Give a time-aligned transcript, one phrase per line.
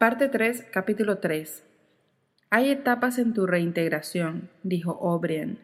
[0.00, 1.62] Parte 3, capítulo 3.
[2.48, 5.58] Hay etapas en tu reintegración, dijo O'Brien.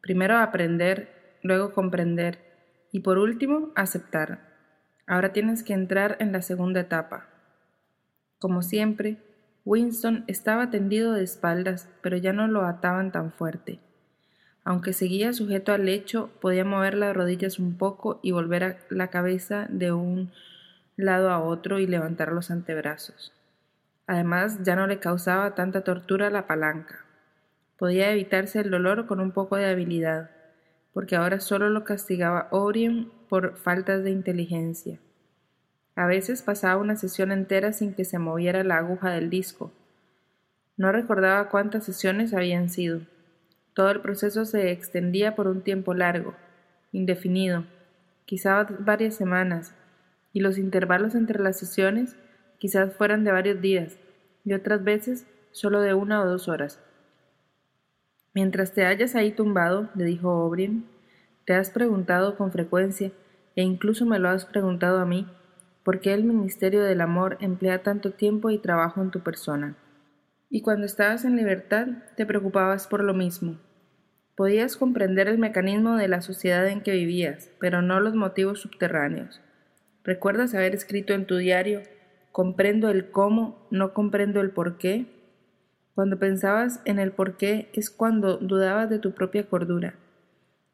[0.00, 2.38] Primero aprender, luego comprender
[2.92, 4.38] y por último aceptar.
[5.06, 7.28] Ahora tienes que entrar en la segunda etapa.
[8.38, 9.18] Como siempre,
[9.66, 13.80] Winston estaba tendido de espaldas, pero ya no lo ataban tan fuerte.
[14.64, 19.66] Aunque seguía sujeto al lecho, podía mover las rodillas un poco y volver la cabeza
[19.68, 20.32] de un
[20.96, 23.34] lado a otro y levantar los antebrazos.
[24.06, 27.04] Además, ya no le causaba tanta tortura la palanca.
[27.78, 30.30] Podía evitarse el dolor con un poco de habilidad,
[30.92, 35.00] porque ahora solo lo castigaba Orien por faltas de inteligencia.
[35.96, 39.72] A veces pasaba una sesión entera sin que se moviera la aguja del disco.
[40.76, 43.00] No recordaba cuántas sesiones habían sido.
[43.74, 46.34] Todo el proceso se extendía por un tiempo largo,
[46.92, 47.64] indefinido,
[48.24, 49.74] quizá varias semanas,
[50.32, 52.16] y los intervalos entre las sesiones
[52.58, 53.98] quizás fueran de varios días,
[54.44, 56.80] y otras veces solo de una o dos horas.
[58.34, 60.86] Mientras te hallas ahí tumbado, le dijo O'Brien,
[61.44, 63.12] te has preguntado con frecuencia,
[63.54, 65.28] e incluso me lo has preguntado a mí,
[65.84, 69.76] por qué el Ministerio del Amor emplea tanto tiempo y trabajo en tu persona.
[70.50, 71.86] Y cuando estabas en libertad,
[72.16, 73.58] te preocupabas por lo mismo.
[74.34, 79.40] Podías comprender el mecanismo de la sociedad en que vivías, pero no los motivos subterráneos.
[80.02, 81.82] ¿Recuerdas haber escrito en tu diario
[82.34, 85.06] Comprendo el cómo, no comprendo el por qué.
[85.94, 89.94] Cuando pensabas en el por qué es cuando dudabas de tu propia cordura.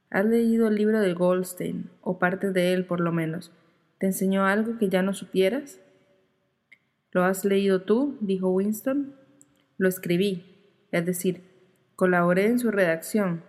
[0.09, 3.53] ¿Has leído el libro de Goldstein, o parte de él por lo menos?
[3.99, 5.79] ¿Te enseñó algo que ya no supieras?
[7.13, 8.17] ¿Lo has leído tú?
[8.23, 9.15] dijo Winston.
[9.77, 10.47] Lo escribí,
[10.93, 11.43] es decir,
[11.95, 13.43] colaboré en su redacción.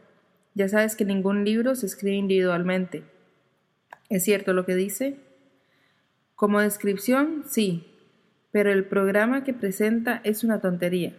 [0.53, 3.05] Ya sabes que ningún libro se escribe individualmente.
[4.09, 5.17] ¿Es cierto lo que dice?
[6.35, 7.87] Como descripción, sí,
[8.51, 11.13] pero el programa que presenta es una tontería.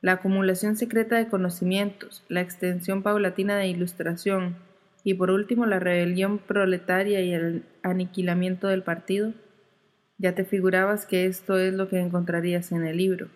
[0.00, 4.56] La acumulación secreta de conocimientos, la extensión paulatina de ilustración
[5.04, 9.32] y por último la rebelión proletaria y el aniquilamiento del partido.
[10.18, 13.28] Ya te figurabas que esto es lo que encontrarías en el libro.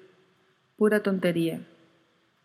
[0.77, 1.61] Pura tontería.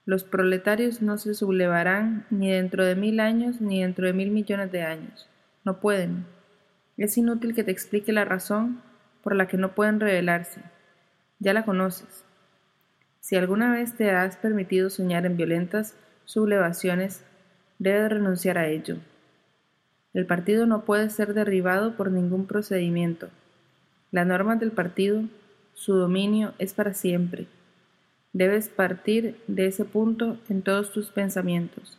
[0.05, 4.71] Los proletarios no se sublevarán ni dentro de mil años ni dentro de mil millones
[4.71, 5.27] de años.
[5.63, 6.25] No pueden.
[6.95, 8.81] Es inútil que te explique la razón
[9.23, 10.61] por la que no pueden rebelarse
[11.39, 12.23] ya la conoces.
[13.19, 17.23] Si alguna vez te has permitido soñar en violentas sublevaciones,
[17.79, 18.97] debes renunciar a ello.
[20.13, 23.29] El partido no puede ser derribado por ningún procedimiento.
[24.11, 25.23] Las normas del partido,
[25.73, 27.47] su dominio es para siempre.
[28.31, 31.97] Debes partir de ese punto en todos tus pensamientos.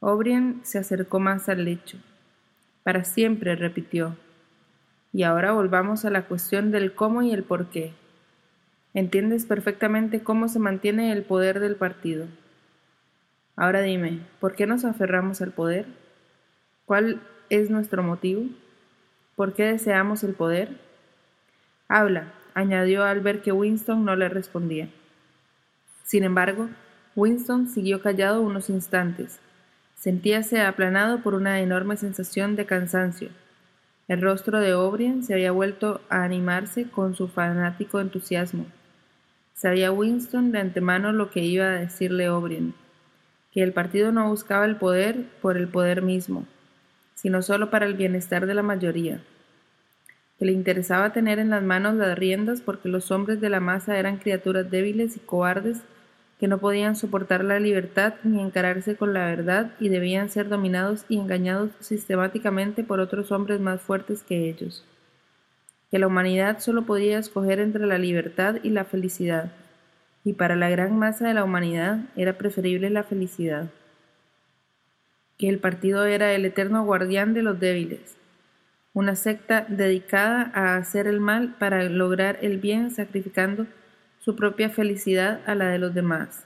[0.00, 1.98] O'Brien se acercó más al lecho.
[2.82, 4.16] Para siempre, repitió.
[5.12, 7.92] Y ahora volvamos a la cuestión del cómo y el por qué.
[8.96, 12.28] Entiendes perfectamente cómo se mantiene el poder del partido.
[13.54, 15.84] Ahora dime, ¿por qué nos aferramos al poder?
[16.86, 17.20] ¿Cuál
[17.50, 18.44] es nuestro motivo?
[19.34, 20.80] ¿Por qué deseamos el poder?
[21.88, 24.88] Habla, añadió al ver que Winston no le respondía.
[26.02, 26.70] Sin embargo,
[27.16, 29.40] Winston siguió callado unos instantes.
[29.94, 33.28] Sentíase aplanado por una enorme sensación de cansancio.
[34.08, 38.64] El rostro de O'Brien se había vuelto a animarse con su fanático entusiasmo.
[39.56, 42.74] Sabía Winston de antemano lo que iba a decirle O'Brien,
[43.52, 46.44] que el partido no buscaba el poder por el poder mismo,
[47.14, 49.22] sino solo para el bienestar de la mayoría,
[50.38, 53.98] que le interesaba tener en las manos las riendas porque los hombres de la masa
[53.98, 55.78] eran criaturas débiles y cobardes
[56.38, 61.06] que no podían soportar la libertad ni encararse con la verdad y debían ser dominados
[61.08, 64.84] y engañados sistemáticamente por otros hombres más fuertes que ellos
[65.96, 69.52] que la humanidad solo podía escoger entre la libertad y la felicidad,
[70.24, 73.70] y para la gran masa de la humanidad era preferible la felicidad,
[75.38, 78.18] que el partido era el eterno guardián de los débiles,
[78.92, 83.66] una secta dedicada a hacer el mal para lograr el bien sacrificando
[84.18, 86.44] su propia felicidad a la de los demás.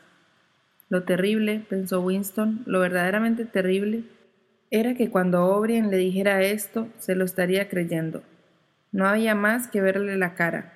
[0.89, 4.05] Lo terrible, pensó Winston, lo verdaderamente terrible,
[4.71, 8.23] era que cuando O'Brien le dijera esto, se lo estaría creyendo.
[8.93, 10.73] No había más que verle la cara.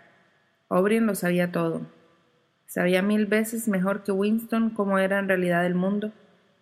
[0.69, 1.83] O'Brien lo sabía todo.
[2.67, 6.13] Sabía mil veces mejor que Winston cómo era en realidad el mundo,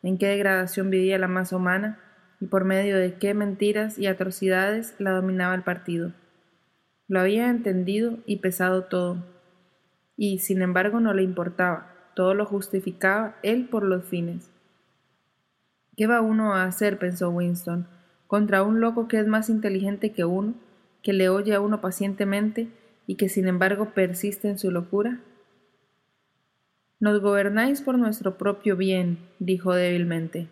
[0.02, 1.98] en qué degradación vivía la masa humana
[2.40, 6.12] y por medio de qué mentiras y atrocidades la dominaba el partido.
[7.06, 9.24] Lo había entendido y pesado todo,
[10.16, 14.50] y sin embargo no le importaba, todo lo justificaba él por los fines.
[15.96, 16.98] ¿Qué va uno a hacer?
[16.98, 17.86] pensó Winston,
[18.26, 20.54] contra un loco que es más inteligente que uno,
[21.02, 22.68] que le oye a uno pacientemente
[23.06, 25.20] y que sin embargo persiste en su locura?
[27.00, 30.48] Nos gobernáis por nuestro propio bien, dijo débilmente.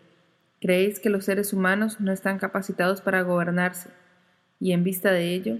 [0.59, 3.89] Creéis que los seres humanos no están capacitados para gobernarse,
[4.59, 5.57] y en vista de ello,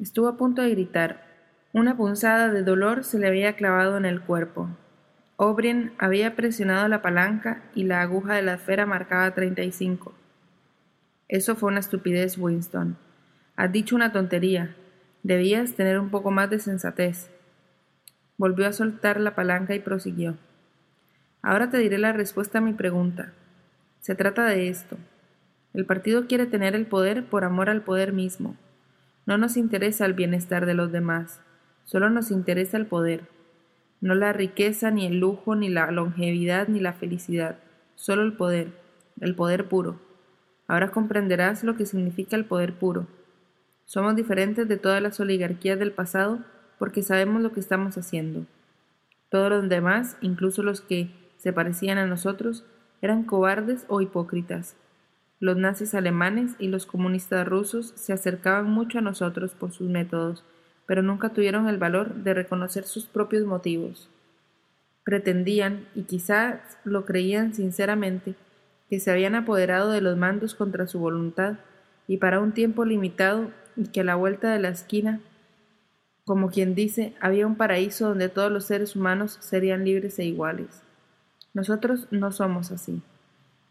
[0.00, 1.24] estuvo a punto de gritar.
[1.72, 4.68] Una punzada de dolor se le había clavado en el cuerpo.
[5.36, 10.12] O'Brien había presionado la palanca y la aguja de la esfera marcaba 35.
[11.28, 12.98] Eso fue una estupidez, Winston.
[13.56, 14.76] Has dicho una tontería.
[15.22, 17.30] Debías tener un poco más de sensatez.
[18.36, 20.36] Volvió a soltar la palanca y prosiguió.
[21.40, 23.32] Ahora te diré la respuesta a mi pregunta.
[24.00, 24.98] Se trata de esto.
[25.72, 28.56] El partido quiere tener el poder por amor al poder mismo.
[29.24, 31.40] No nos interesa el bienestar de los demás,
[31.84, 33.22] solo nos interesa el poder.
[34.00, 37.58] No la riqueza, ni el lujo, ni la longevidad, ni la felicidad,
[37.94, 38.68] solo el poder,
[39.20, 39.98] el poder puro.
[40.68, 43.06] Ahora comprenderás lo que significa el poder puro.
[43.86, 46.40] Somos diferentes de todas las oligarquías del pasado
[46.78, 48.44] porque sabemos lo que estamos haciendo.
[49.30, 52.64] Todos los demás, incluso los que se parecían a nosotros,
[53.00, 54.76] eran cobardes o hipócritas.
[55.38, 60.44] Los nazis alemanes y los comunistas rusos se acercaban mucho a nosotros por sus métodos,
[60.86, 64.08] pero nunca tuvieron el valor de reconocer sus propios motivos.
[65.04, 68.34] Pretendían, y quizás lo creían sinceramente,
[68.90, 71.58] que se habían apoderado de los mandos contra su voluntad
[72.08, 75.20] y para un tiempo limitado y que a la vuelta de la esquina,
[76.24, 80.82] como quien dice, había un paraíso donde todos los seres humanos serían libres e iguales.
[81.54, 83.02] Nosotros no somos así.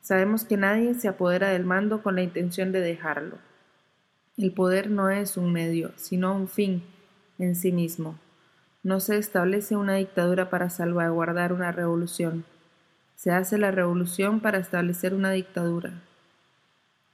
[0.02, 3.38] Sabemos que nadie se apodera del mando con la intención de dejarlo.
[4.38, 6.84] El poder no es un medio, sino un fin
[7.40, 8.18] en sí mismo.
[8.84, 12.46] No se establece una dictadura para salvaguardar una revolución.
[13.16, 15.94] Se hace la revolución para establecer una dictadura.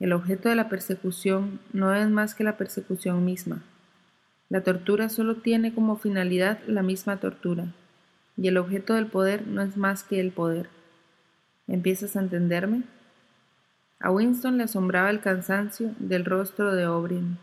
[0.02, 3.62] El objeto de la persecución no es más que la persecución misma.
[4.50, 7.68] La tortura solo tiene como finalidad la misma tortura,
[8.36, 10.70] y el objeto del poder no es más que el poder.
[11.68, 12.82] ¿Empiezas a entenderme?
[14.00, 17.38] A Winston le asombraba el cansancio del rostro de O'Brien.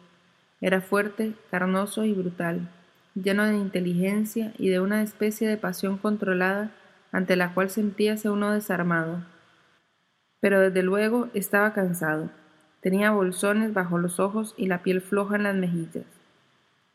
[0.60, 2.68] Era fuerte, carnoso y brutal,
[3.14, 6.72] lleno de inteligencia y de una especie de pasión controlada
[7.12, 9.22] ante la cual sentíase uno desarmado.
[10.40, 12.30] Pero desde luego estaba cansado.
[12.80, 16.06] Tenía bolsones bajo los ojos y la piel floja en las mejillas.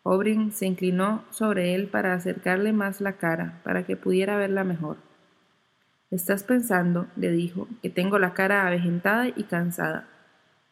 [0.03, 4.97] O'Brien se inclinó sobre él para acercarle más la cara, para que pudiera verla mejor.
[6.11, 10.07] Estás pensando, le dijo, que tengo la cara avejentada y cansada.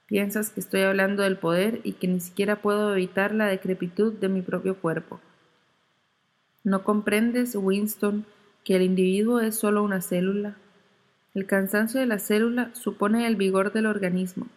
[0.06, 4.30] Piensas que estoy hablando del poder y que ni siquiera puedo evitar la decrepitud de
[4.30, 5.20] mi propio cuerpo.
[6.64, 8.26] ¿No comprendes, Winston,
[8.64, 10.58] que el individuo es solo una célula?
[11.34, 14.48] El cansancio de la célula supone el vigor del organismo.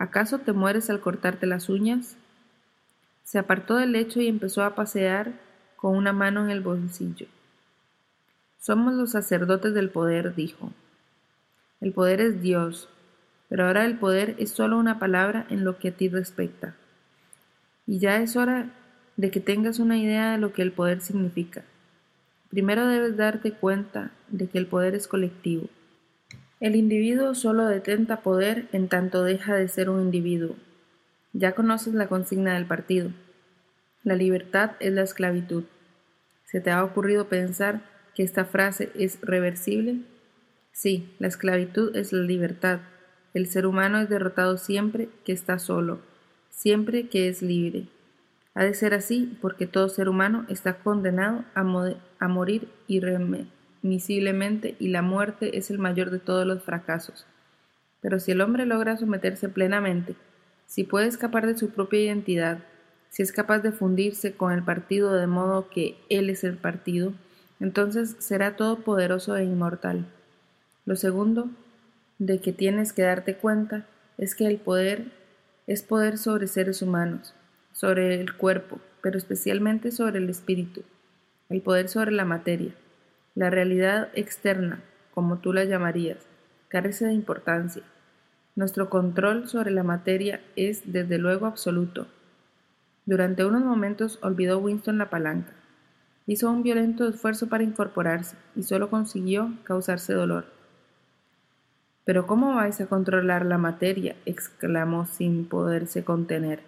[0.00, 2.16] ¿Acaso te mueres al cortarte las uñas?
[3.24, 5.32] Se apartó del lecho y empezó a pasear
[5.74, 7.26] con una mano en el bolsillo.
[8.60, 10.72] Somos los sacerdotes del poder, dijo.
[11.80, 12.88] El poder es Dios,
[13.48, 16.76] pero ahora el poder es solo una palabra en lo que a ti respecta.
[17.84, 18.70] Y ya es hora
[19.16, 21.64] de que tengas una idea de lo que el poder significa.
[22.50, 25.68] Primero debes darte cuenta de que el poder es colectivo.
[26.60, 30.56] El individuo solo detenta poder en tanto deja de ser un individuo.
[31.32, 33.12] Ya conoces la consigna del partido.
[34.02, 35.64] La libertad es la esclavitud.
[36.46, 37.82] ¿Se te ha ocurrido pensar
[38.16, 40.00] que esta frase es reversible?
[40.72, 42.80] Sí, la esclavitud es la libertad.
[43.34, 46.00] El ser humano es derrotado siempre que está solo,
[46.50, 47.86] siempre que es libre.
[48.54, 51.60] Ha de ser así porque todo ser humano está condenado a,
[52.18, 57.26] a morir irremediablemente y la muerte es el mayor de todos los fracasos.
[58.00, 60.14] Pero si el hombre logra someterse plenamente,
[60.66, 62.58] si puede escapar de su propia identidad,
[63.08, 67.14] si es capaz de fundirse con el partido de modo que Él es el partido,
[67.60, 70.06] entonces será todopoderoso e inmortal.
[70.84, 71.50] Lo segundo
[72.18, 75.06] de que tienes que darte cuenta es que el poder
[75.66, 77.34] es poder sobre seres humanos,
[77.72, 80.82] sobre el cuerpo, pero especialmente sobre el espíritu,
[81.48, 82.74] el poder sobre la materia.
[83.34, 84.82] La realidad externa,
[85.14, 86.26] como tú la llamarías,
[86.68, 87.82] carece de importancia.
[88.56, 92.08] Nuestro control sobre la materia es desde luego absoluto.
[93.06, 95.52] Durante unos momentos olvidó Winston la palanca.
[96.26, 100.44] Hizo un violento esfuerzo para incorporarse y solo consiguió causarse dolor.
[102.04, 104.16] Pero ¿cómo vais a controlar la materia?
[104.26, 106.60] exclamó sin poderse contener.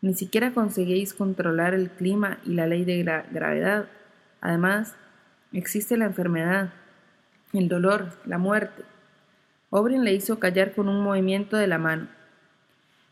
[0.00, 3.86] Ni siquiera conseguís controlar el clima y la ley de la gravedad.
[4.40, 4.96] Además,
[5.52, 6.72] existe la enfermedad,
[7.52, 8.84] el dolor, la muerte.
[9.70, 12.08] Obrien le hizo callar con un movimiento de la mano.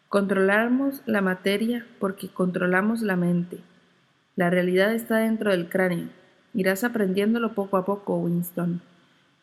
[0.08, 3.58] Controlamos la materia porque controlamos la mente.
[4.36, 6.08] La realidad está dentro del cráneo.
[6.54, 8.80] Irás aprendiéndolo poco a poco, Winston.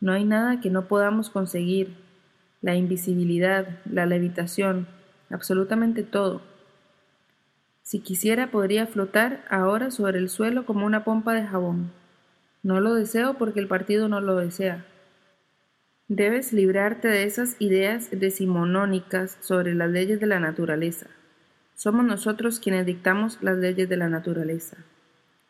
[0.00, 1.94] No hay nada que no podamos conseguir.
[2.62, 4.88] La invisibilidad, la levitación,
[5.30, 6.42] absolutamente todo.
[7.82, 11.92] Si quisiera podría flotar ahora sobre el suelo como una pompa de jabón.
[12.66, 14.84] No lo deseo porque el partido no lo desea.
[16.08, 21.06] Debes librarte de esas ideas decimonónicas sobre las leyes de la naturaleza.
[21.76, 24.78] Somos nosotros quienes dictamos las leyes de la naturaleza.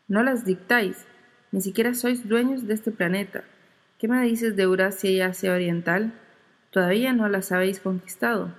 [0.09, 1.07] No las dictáis,
[1.53, 3.45] ni siquiera sois dueños de este planeta.
[3.99, 6.13] ¿Qué me dices de Eurasia y Asia Oriental?
[6.71, 8.53] Todavía no las habéis conquistado.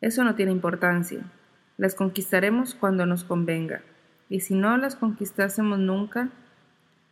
[0.00, 1.20] Eso no tiene importancia.
[1.76, 3.82] Las conquistaremos cuando nos convenga.
[4.28, 6.32] Y si no las conquistásemos nunca,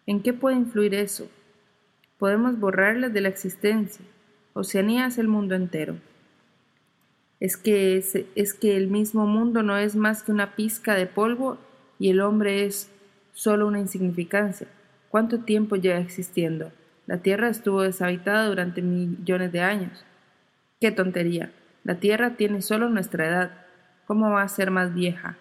[0.06, 1.28] ¿en qué puede influir eso?
[2.24, 4.04] podemos borrarlas de la existencia.
[4.54, 5.96] Oceanía es el mundo entero.
[7.38, 11.06] Es que, es, es que el mismo mundo no es más que una pizca de
[11.06, 11.58] polvo
[11.98, 12.90] y el hombre es
[13.34, 14.68] solo una insignificancia.
[15.10, 16.72] ¿Cuánto tiempo lleva existiendo?
[17.06, 20.04] La Tierra estuvo deshabitada durante millones de años.
[20.80, 21.52] ¡Qué tontería!
[21.82, 23.66] La Tierra tiene solo nuestra edad.
[24.06, 25.36] ¿Cómo va a ser más vieja?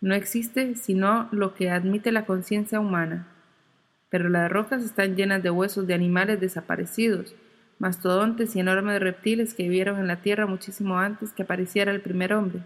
[0.00, 3.26] No existe sino lo que admite la conciencia humana
[4.14, 7.34] pero las rocas están llenas de huesos de animales desaparecidos,
[7.80, 12.32] mastodontes y enormes reptiles que vivieron en la Tierra muchísimo antes que apareciera el primer
[12.32, 12.60] hombre.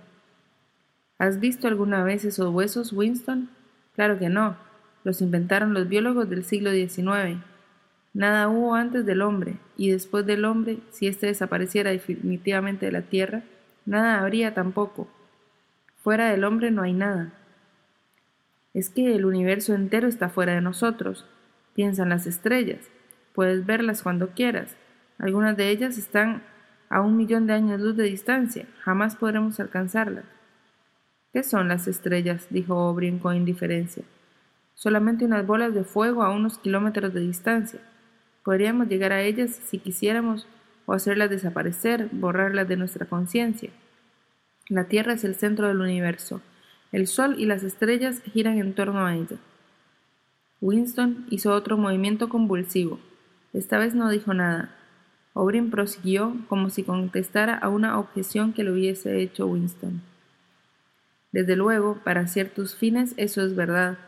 [1.16, 3.48] ¿Has visto alguna vez esos huesos, Winston?
[3.94, 4.58] Claro que no.
[5.04, 7.42] Los inventaron los biólogos del siglo XIX.
[8.12, 13.00] Nada hubo antes del hombre, y después del hombre, si éste desapareciera definitivamente de la
[13.00, 13.42] Tierra,
[13.86, 15.08] nada habría tampoco.
[16.02, 17.32] Fuera del hombre no hay nada.
[18.74, 21.24] Es que el universo entero está fuera de nosotros,
[21.78, 22.80] Piensa en las estrellas.
[23.34, 24.74] Puedes verlas cuando quieras.
[25.16, 26.42] Algunas de ellas están
[26.88, 28.66] a un millón de años luz de distancia.
[28.80, 30.24] Jamás podremos alcanzarlas.
[31.32, 32.48] ¿Qué son las estrellas?
[32.50, 34.02] dijo O'Brien con indiferencia.
[34.74, 37.78] Solamente unas bolas de fuego a unos kilómetros de distancia.
[38.42, 40.48] Podríamos llegar a ellas si quisiéramos
[40.84, 43.70] o hacerlas desaparecer, borrarlas de nuestra conciencia.
[44.68, 46.40] La Tierra es el centro del universo.
[46.90, 49.36] El Sol y las estrellas giran en torno a ella.
[50.60, 52.98] Winston hizo otro movimiento convulsivo.
[53.52, 54.74] Esta vez no dijo nada.
[55.32, 60.02] O'Brien prosiguió como si contestara a una objeción que le hubiese hecho Winston.
[61.30, 63.98] Desde luego, para ciertos fines eso es verdad.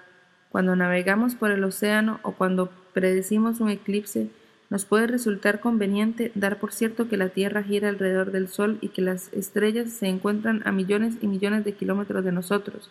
[0.51, 4.31] Cuando navegamos por el océano o cuando predecimos un eclipse,
[4.71, 8.89] nos puede resultar conveniente dar por cierto que la Tierra gira alrededor del Sol y
[8.89, 12.91] que las estrellas se encuentran a millones y millones de kilómetros de nosotros.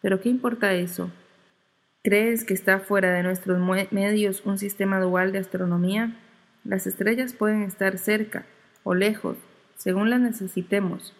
[0.00, 1.10] Pero ¿qué importa eso?
[2.04, 3.58] ¿Crees que está fuera de nuestros
[3.90, 6.14] medios un sistema dual de astronomía?
[6.62, 8.44] Las estrellas pueden estar cerca
[8.82, 9.38] o lejos,
[9.78, 11.14] según las necesitemos.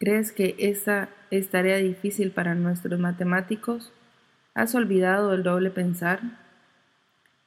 [0.00, 3.92] ¿Crees que esa es tarea difícil para nuestros matemáticos?
[4.52, 6.20] ¿Has olvidado el doble pensar?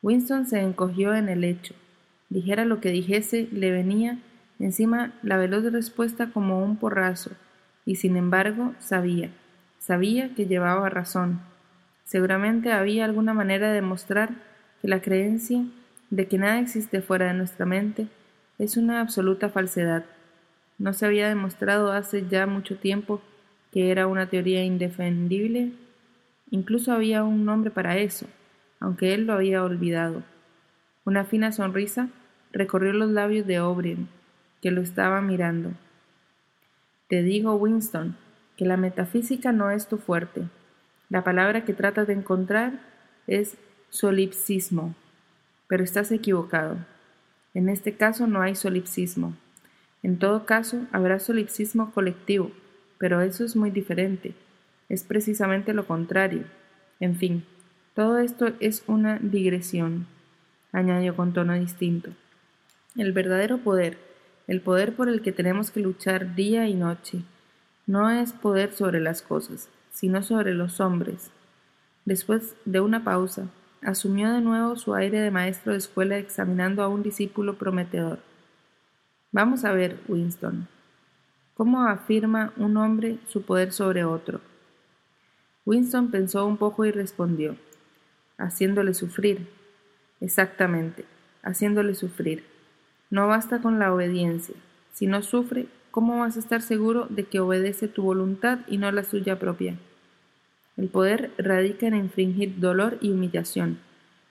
[0.01, 1.75] Winston se encogió en el lecho.
[2.29, 4.19] Dijera lo que dijese, le venía
[4.57, 7.31] encima la veloz respuesta como un porrazo,
[7.85, 9.31] y sin embargo sabía,
[9.79, 11.41] sabía que llevaba razón.
[12.03, 14.29] Seguramente había alguna manera de demostrar
[14.81, 15.65] que la creencia
[16.09, 18.07] de que nada existe fuera de nuestra mente
[18.59, 20.05] es una absoluta falsedad.
[20.77, 23.21] No se había demostrado hace ya mucho tiempo
[23.71, 25.71] que era una teoría indefendible.
[26.51, 28.27] Incluso había un nombre para eso,
[28.79, 30.23] aunque él lo había olvidado.
[31.05, 32.09] Una fina sonrisa
[32.51, 34.07] recorrió los labios de O'Brien,
[34.61, 35.71] que lo estaba mirando.
[37.07, 38.15] Te digo, Winston,
[38.55, 40.43] que la metafísica no es tu fuerte.
[41.09, 42.79] La palabra que tratas de encontrar
[43.27, 43.57] es
[43.89, 44.95] solipsismo,
[45.67, 46.77] pero estás equivocado.
[47.53, 49.35] En este caso no hay solipsismo.
[50.01, 52.51] En todo caso, habrá solipsismo colectivo,
[52.97, 54.33] pero eso es muy diferente.
[54.89, 56.43] es precisamente lo contrario.
[56.99, 57.45] En fin,
[57.95, 60.07] todo esto es una digresión,
[60.71, 62.11] añadió con tono distinto.
[62.95, 63.97] El verdadero poder,
[64.47, 67.23] el poder por el que tenemos que luchar día y noche,
[67.87, 71.31] no es poder sobre las cosas, sino sobre los hombres.
[72.03, 73.47] Después de una pausa,
[73.81, 78.19] asumió de nuevo su aire de maestro de escuela examinando a un discípulo prometedor.
[79.31, 80.67] Vamos a ver, Winston,
[81.53, 84.41] ¿cómo afirma un hombre su poder sobre otro?
[85.65, 87.55] Winston pensó un poco y respondió,
[88.37, 89.47] haciéndole sufrir.
[90.19, 91.05] Exactamente,
[91.41, 92.43] haciéndole sufrir.
[93.09, 94.55] No basta con la obediencia.
[94.91, 98.91] Si no sufre, ¿cómo vas a estar seguro de que obedece tu voluntad y no
[98.91, 99.77] la suya propia?
[100.75, 103.77] El poder radica en infringir dolor y humillación.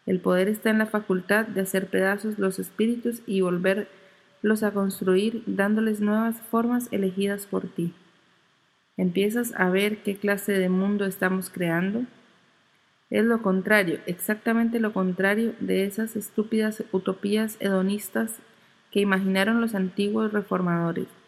[0.05, 5.45] El poder está en la facultad de hacer pedazos los espíritus y volverlos a construir
[5.47, 7.95] dándoles nuevas formas elegidas por ti.
[8.97, 12.07] ¿Empiezas a ver qué clase de mundo estamos creando?
[13.09, 18.41] Es lo contrario, exactamente lo contrario de esas estúpidas utopías hedonistas
[18.91, 21.22] que imaginaron los antiguos reformadores.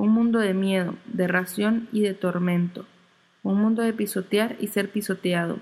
[0.00, 2.86] Un mundo de miedo, de ración y de tormento,
[3.42, 5.58] un mundo de pisotear y ser pisoteado,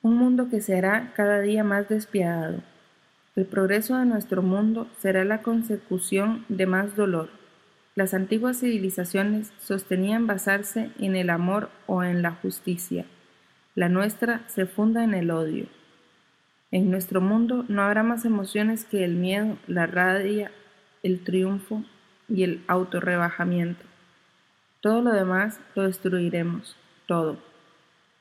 [0.00, 2.62] un mundo que será cada día más despiadado.
[3.36, 7.28] El progreso de nuestro mundo será la consecución de más dolor.
[7.94, 13.04] Las antiguas civilizaciones sostenían basarse en el amor o en la justicia.
[13.74, 15.66] La nuestra se funda en el odio.
[16.70, 20.50] En nuestro mundo no habrá más emociones que el miedo, la rabia,
[21.02, 21.84] el triunfo
[22.34, 23.84] y el autorrebajamiento.
[24.80, 27.36] Todo lo demás lo destruiremos todo.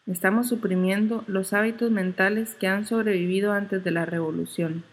[0.06, 4.84] Estamos suprimiendo los hábitos mentales que han sobrevivido antes de la revolución.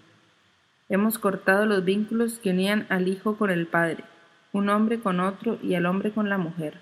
[0.89, 4.05] Hemos cortado los vínculos que unían al hijo con el padre,
[4.53, 6.79] un hombre con otro y al hombre con la mujer.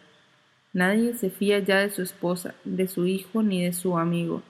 [0.72, 4.42] Nadie se fía ya de su esposa, de su hijo ni de su amigo.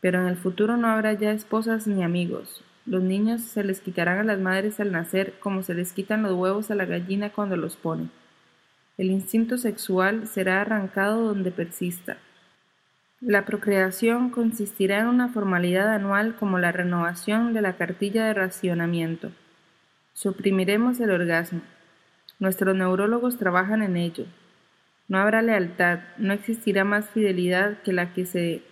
[0.00, 2.64] Pero en el futuro no habrá ya esposas ni amigos.
[2.90, 6.32] Los niños se les quitarán a las madres al nacer como se les quitan los
[6.32, 8.08] huevos a la gallina cuando los pone.
[8.98, 12.16] El instinto sexual será arrancado donde persista.
[13.20, 19.30] La procreación consistirá en una formalidad anual como la renovación de la cartilla de racionamiento.
[20.12, 21.60] Suprimiremos el orgasmo.
[22.40, 24.26] Nuestros neurólogos trabajan en ello.
[25.06, 28.64] No habrá lealtad, no existirá más fidelidad que la que se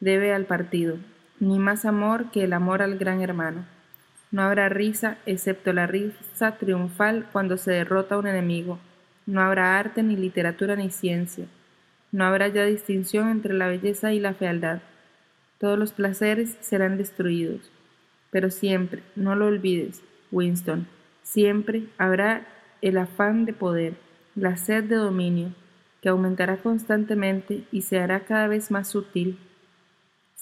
[0.00, 0.98] debe al partido,
[1.42, 3.66] ni más amor que el amor al gran hermano.
[4.30, 8.78] No habrá risa, excepto la risa triunfal cuando se derrota a un enemigo
[9.26, 11.46] no habrá arte ni literatura ni ciencia.
[12.10, 14.82] No habrá ya distinción entre la belleza y la fealdad.
[15.58, 17.70] Todos los placeres serán destruidos.
[18.30, 20.86] Pero siempre, no lo olvides, Winston,
[21.22, 22.46] siempre habrá
[22.80, 23.94] el afán de poder,
[24.34, 25.54] la sed de dominio,
[26.00, 29.38] que aumentará constantemente y se hará cada vez más sutil.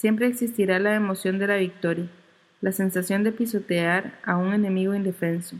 [0.00, 2.06] Siempre existirá la emoción de la victoria,
[2.62, 5.56] la sensación de pisotear a un enemigo indefenso.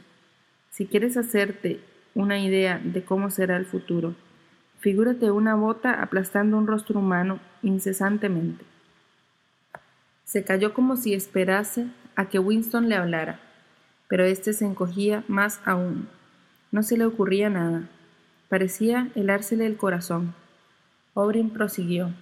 [0.71, 1.79] Si quieres hacerte
[2.15, 4.15] una idea de cómo será el futuro.
[4.79, 8.65] Figúrate una bota aplastando un rostro humano incesantemente.
[10.25, 13.41] Se calló como si esperase a que Winston le hablara,
[14.09, 16.09] pero éste se encogía más aún.
[16.73, 17.91] No se le ocurría nada.
[18.49, 20.35] Parecía helársele el corazón.
[21.13, 22.15] Obrin prosiguió.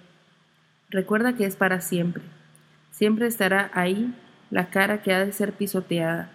[0.89, 2.23] Recuerda que es para siempre.
[2.89, 4.15] Siempre estará ahí
[4.49, 6.31] la cara que ha de ser pisoteada,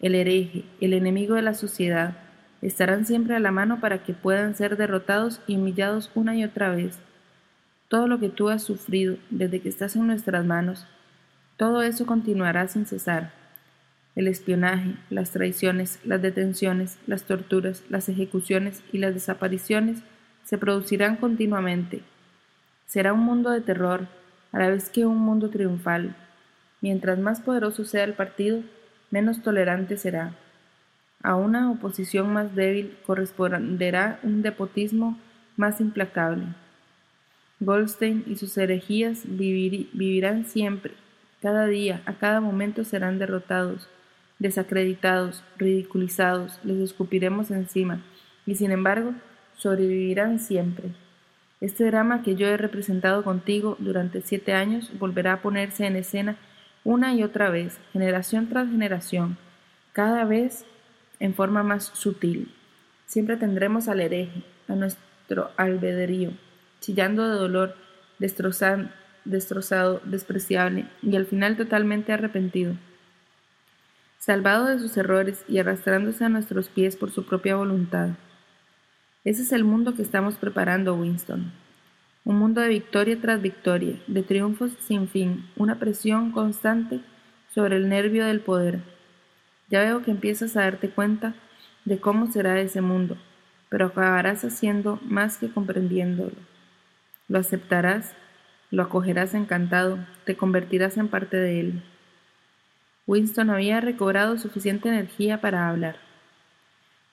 [0.00, 2.16] el hereje, el enemigo de la sociedad,
[2.62, 6.70] estarán siempre a la mano para que puedan ser derrotados y humillados una y otra
[6.70, 6.98] vez.
[7.88, 10.86] Todo lo que tú has sufrido desde que estás en nuestras manos,
[11.56, 13.32] todo eso continuará sin cesar.
[14.14, 19.98] El espionaje, las traiciones, las detenciones, las torturas, las ejecuciones y las desapariciones
[20.44, 22.02] se producirán continuamente.
[22.86, 24.08] Será un mundo de terror,
[24.52, 26.16] a la vez que un mundo triunfal.
[26.80, 28.62] Mientras más poderoso sea el partido,
[29.10, 30.34] menos tolerante será.
[31.22, 35.18] A una oposición más débil corresponderá un depotismo
[35.56, 36.44] más implacable.
[37.60, 40.94] Goldstein y sus herejías vivirán siempre,
[41.46, 43.88] cada día, a cada momento serán derrotados,
[44.38, 48.02] desacreditados, ridiculizados, les escupiremos encima,
[48.46, 49.12] y sin embargo
[49.54, 50.92] sobrevivirán siempre.
[51.60, 56.36] Este drama que yo he representado contigo durante siete años volverá a ponerse en escena
[56.84, 59.38] una y otra vez, generación tras generación,
[59.92, 60.64] cada vez
[61.18, 62.54] en forma más sutil.
[63.06, 66.32] Siempre tendremos al hereje, a nuestro albedrío,
[66.80, 67.74] chillando de dolor,
[68.18, 68.88] destrozado,
[69.24, 72.74] destrozado, despreciable y al final totalmente arrepentido.
[74.18, 78.10] Salvado de sus errores y arrastrándose a nuestros pies por su propia voluntad.
[79.26, 81.50] Ese es el mundo que estamos preparando, Winston.
[82.24, 87.00] Un mundo de victoria tras victoria, de triunfos sin fin, una presión constante
[87.52, 88.78] sobre el nervio del poder.
[89.68, 91.34] Ya veo que empiezas a darte cuenta
[91.84, 93.16] de cómo será ese mundo,
[93.68, 96.36] pero acabarás haciendo más que comprendiéndolo.
[97.26, 98.14] Lo aceptarás,
[98.70, 101.82] lo acogerás encantado, te convertirás en parte de él.
[103.08, 106.05] Winston había recobrado suficiente energía para hablar.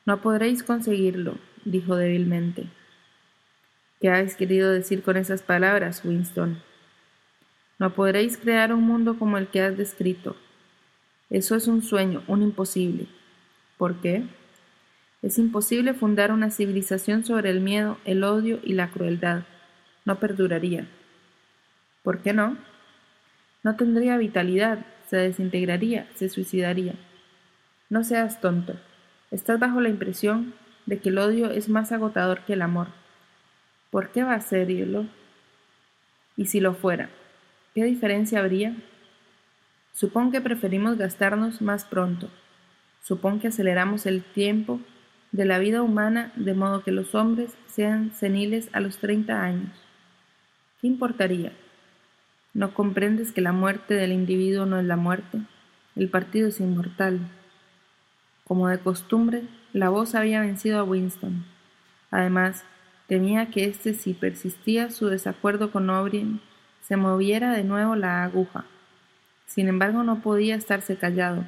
[0.05, 2.67] No podréis conseguirlo, dijo débilmente.
[4.01, 6.61] ¿Qué habéis querido decir con esas palabras, Winston?
[7.79, 10.35] No podréis crear un mundo como el que has descrito.
[11.29, 13.07] Eso es un sueño, un imposible.
[13.77, 14.25] ¿Por qué?
[15.21, 19.43] Es imposible fundar una civilización sobre el miedo, el odio y la crueldad.
[20.03, 20.85] No perduraría.
[22.03, 22.57] ¿Por qué no?
[23.63, 26.95] No tendría vitalidad, se desintegraría, se suicidaría.
[27.89, 28.77] No seas tonto.
[29.33, 30.53] Estás bajo la impresión
[30.85, 32.89] de que el odio es más agotador que el amor.
[33.89, 35.07] ¿Por qué va a serlo?
[36.37, 37.09] Y si lo fuera,
[37.73, 38.75] ¿qué diferencia habría?
[39.91, 42.29] Supón que preferimos gastarnos más pronto.
[43.01, 44.79] Supón que aceleramos el tiempo
[45.31, 49.71] de la vida humana de modo que los hombres sean seniles a los 30 años.
[50.79, 51.53] ¿Qué importaría?
[52.53, 55.39] ¿No comprendes que la muerte del individuo no es la muerte?
[55.95, 57.19] El partido es inmortal.
[58.45, 61.45] Como de costumbre, la voz había vencido a Winston.
[62.12, 62.63] Además,
[63.08, 66.41] temía que éste, si persistía su desacuerdo con O'Brien,
[66.82, 68.65] se moviera de nuevo la aguja.
[69.45, 71.45] Sin embargo, no podía estarse callado,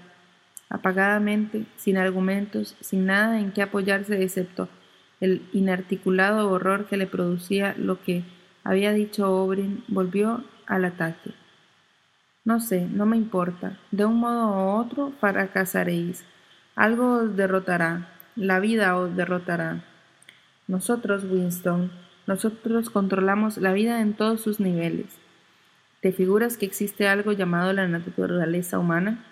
[0.69, 4.69] apagadamente, sin argumentos, sin nada en que apoyarse excepto
[5.19, 8.23] el inarticulado horror que le producía lo que
[8.63, 11.31] había dicho O'Brien, volvió al ataque.
[12.43, 13.79] No sé, no me importa.
[13.91, 16.25] De un modo u otro fracasaréis.
[16.75, 18.09] Algo os derrotará.
[18.35, 19.85] La vida os derrotará.
[20.67, 21.89] Nosotros, Winston,
[22.27, 25.05] nosotros controlamos la vida en todos sus niveles.
[26.01, 29.23] ¿Te figuras que existe algo llamado la naturaleza humana,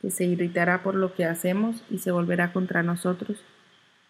[0.00, 3.38] que se irritará por lo que hacemos y se volverá contra nosotros?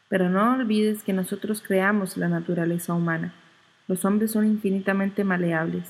[0.09, 3.35] Pero no olvides que nosotros creamos la naturaleza humana.
[3.89, 5.85] Los hombres son infinitamente maleables.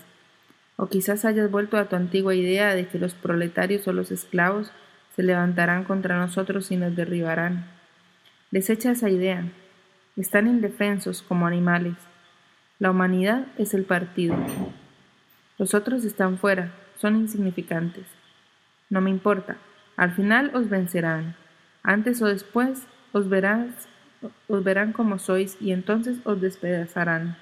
[0.77, 4.73] O quizás hayas vuelto a tu antigua idea de que los proletarios o los esclavos
[5.19, 7.67] se levantarán contra nosotros y nos derribarán.
[8.53, 9.51] Desecha esa idea.
[10.17, 11.97] Están indefensos como animales.
[12.79, 14.37] La humanidad es el partido.
[15.59, 18.07] Los otros están fuera, son insignificantes.
[18.91, 19.57] No me importa.
[19.97, 21.35] Al final os vencerán.
[21.83, 23.89] Antes o después os, verás,
[24.47, 27.37] os verán como sois y entonces os despedazarán.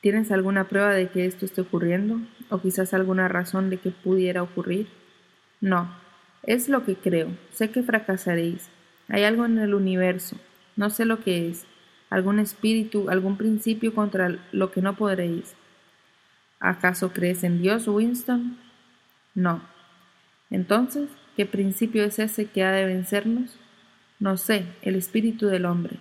[0.00, 2.20] ¿Tienes alguna prueba de que esto esté ocurriendo?
[2.48, 4.86] ¿O quizás alguna razón de que pudiera ocurrir?
[5.60, 6.00] No,
[6.42, 7.28] es lo que creo.
[7.52, 8.68] Sé que fracasaréis.
[9.08, 10.36] Hay algo en el universo.
[10.76, 11.66] No sé lo que es.
[12.10, 15.54] Algún espíritu, algún principio contra lo que no podréis.
[16.60, 18.58] ¿Acaso crees en Dios, Winston?
[19.34, 19.62] No.
[20.50, 23.56] Entonces, ¿qué principio es ese que ha de vencernos?
[24.20, 25.96] No sé, el espíritu del hombre.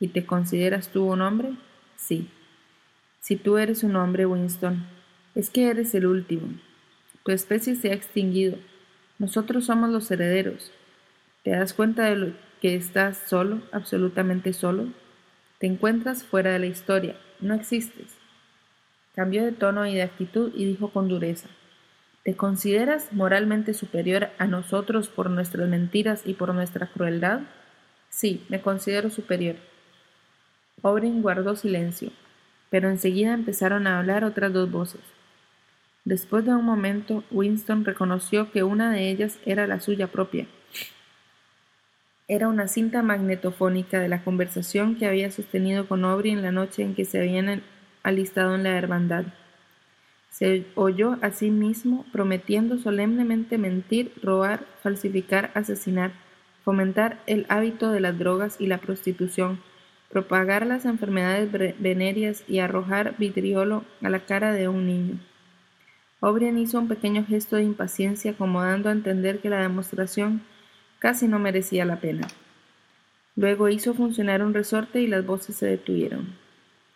[0.00, 1.54] ¿Y te consideras tú un hombre?
[1.96, 2.28] Sí.
[3.20, 4.86] Si tú eres un hombre, Winston,
[5.34, 6.48] es que eres el último.
[7.24, 8.58] Tu especie se ha extinguido.
[9.18, 10.72] Nosotros somos los herederos.
[11.42, 14.88] ¿Te das cuenta de lo que estás solo, absolutamente solo?
[15.58, 17.16] Te encuentras fuera de la historia.
[17.40, 18.16] No existes.
[19.14, 21.48] Cambió de tono y de actitud y dijo con dureza.
[22.24, 27.40] ¿Te consideras moralmente superior a nosotros por nuestras mentiras y por nuestra crueldad?
[28.08, 29.56] Sí, me considero superior.
[30.82, 32.10] Owen guardó silencio
[32.74, 35.00] pero enseguida empezaron a hablar otras dos voces.
[36.04, 40.46] Después de un momento, Winston reconoció que una de ellas era la suya propia.
[42.28, 46.82] Era una cinta magnetofónica de la conversación que había sostenido con Aubrey en la noche
[46.82, 47.62] en que se habían
[48.02, 49.24] alistado en la hermandad.
[50.28, 56.12] Se oyó a sí mismo prometiendo solemnemente mentir, robar, falsificar, asesinar,
[56.64, 59.60] fomentar el hábito de las drogas y la prostitución,
[60.10, 65.18] propagar las enfermedades venéreas y arrojar vitriolo a la cara de un niño.
[66.26, 70.40] O'Brien hizo un pequeño gesto de impaciencia como dando a entender que la demostración
[70.98, 72.26] casi no merecía la pena.
[73.36, 76.34] Luego hizo funcionar un resorte y las voces se detuvieron.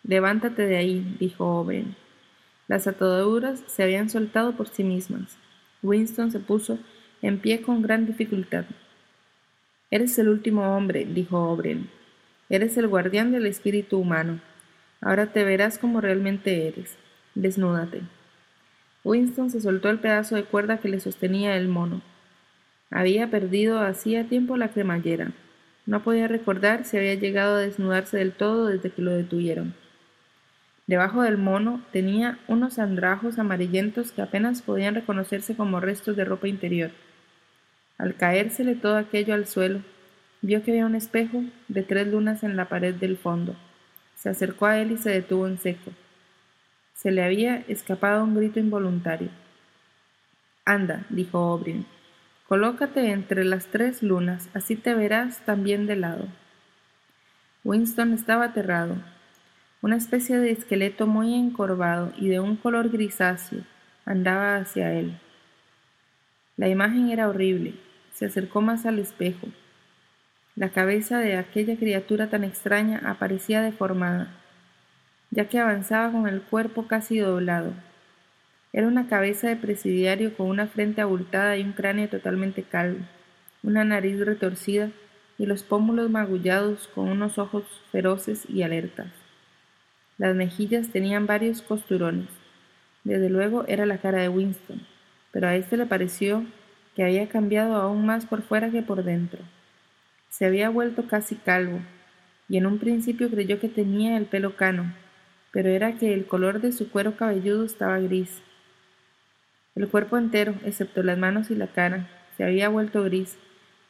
[0.03, 1.95] Levántate de ahí, dijo O'Brien.
[2.67, 5.37] Las ataduras se habían soltado por sí mismas.
[5.83, 6.79] Winston se puso
[7.21, 8.65] en pie con gran dificultad.
[9.91, 11.87] Eres el último hombre, dijo O'Brien.
[12.49, 14.39] Eres el guardián del espíritu humano.
[15.01, 16.97] Ahora te verás como realmente eres.
[17.35, 18.01] Desnúdate.
[19.03, 22.01] Winston se soltó el pedazo de cuerda que le sostenía el mono.
[22.91, 25.31] Había perdido hacía tiempo la cremallera.
[25.85, 29.73] No podía recordar si había llegado a desnudarse del todo desde que lo detuvieron.
[30.87, 36.47] Debajo del mono tenía unos andrajos amarillentos que apenas podían reconocerse como restos de ropa
[36.47, 36.91] interior.
[37.99, 39.81] Al caérsele todo aquello al suelo,
[40.41, 43.55] vio que había un espejo de tres lunas en la pared del fondo.
[44.15, 45.91] Se acercó a él y se detuvo en seco.
[47.01, 49.29] Se le había escapado un grito involuntario.
[50.65, 51.85] Anda, dijo O'Brien,
[52.45, 56.27] colócate entre las tres lunas, así te verás también de lado.
[57.63, 58.97] Winston estaba aterrado.
[59.81, 63.61] Una especie de esqueleto muy encorvado y de un color grisáceo
[64.03, 65.17] andaba hacia él.
[66.57, 67.75] La imagen era horrible.
[68.11, 69.47] Se acercó más al espejo.
[70.57, 74.38] La cabeza de aquella criatura tan extraña aparecía deformada,
[75.31, 77.73] ya que avanzaba con el cuerpo casi doblado.
[78.71, 82.99] Era una cabeza de presidiario con una frente abultada y un cráneo totalmente calvo,
[83.63, 84.91] una nariz retorcida
[85.37, 89.07] y los pómulos magullados con unos ojos feroces y alertas.
[90.17, 92.27] Las mejillas tenían varios costurones.
[93.03, 94.85] Desde luego era la cara de Winston,
[95.31, 96.45] pero a éste le pareció
[96.95, 99.39] que había cambiado aún más por fuera que por dentro.
[100.27, 101.79] Se había vuelto casi calvo,
[102.49, 104.93] y en un principio creyó que tenía el pelo cano,
[105.51, 108.41] pero era que el color de su cuero cabelludo estaba gris.
[109.75, 113.37] El cuerpo entero, excepto las manos y la cara, se había vuelto gris,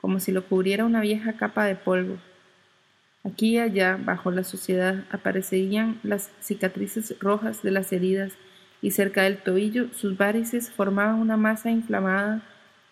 [0.01, 2.17] como si lo cubriera una vieja capa de polvo.
[3.23, 8.33] Aquí y allá, bajo la suciedad, aparecerían las cicatrices rojas de las heridas
[8.81, 12.41] y cerca del tobillo sus varices formaban una masa inflamada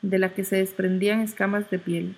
[0.01, 2.15] de la que se desprendían escamas de piel.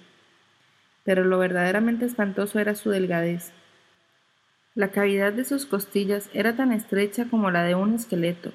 [1.03, 3.53] Pero lo verdaderamente espantoso era su delgadez.
[4.75, 8.51] La cavidad de sus costillas era tan estrecha como la de un esqueleto.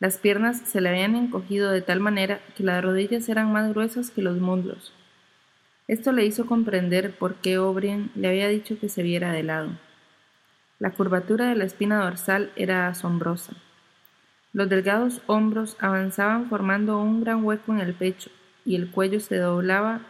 [0.00, 4.10] Las piernas se le habían encogido de tal manera que las rodillas eran más gruesas
[4.10, 4.92] que los muslos.
[5.86, 9.70] Esto le hizo comprender por qué O'Brien le había dicho que se viera de lado.
[10.78, 13.52] La curvatura de la espina dorsal era asombrosa.
[14.54, 18.30] Los delgados hombros avanzaban formando un gran hueco en el pecho
[18.64, 20.00] y el cuello se doblaba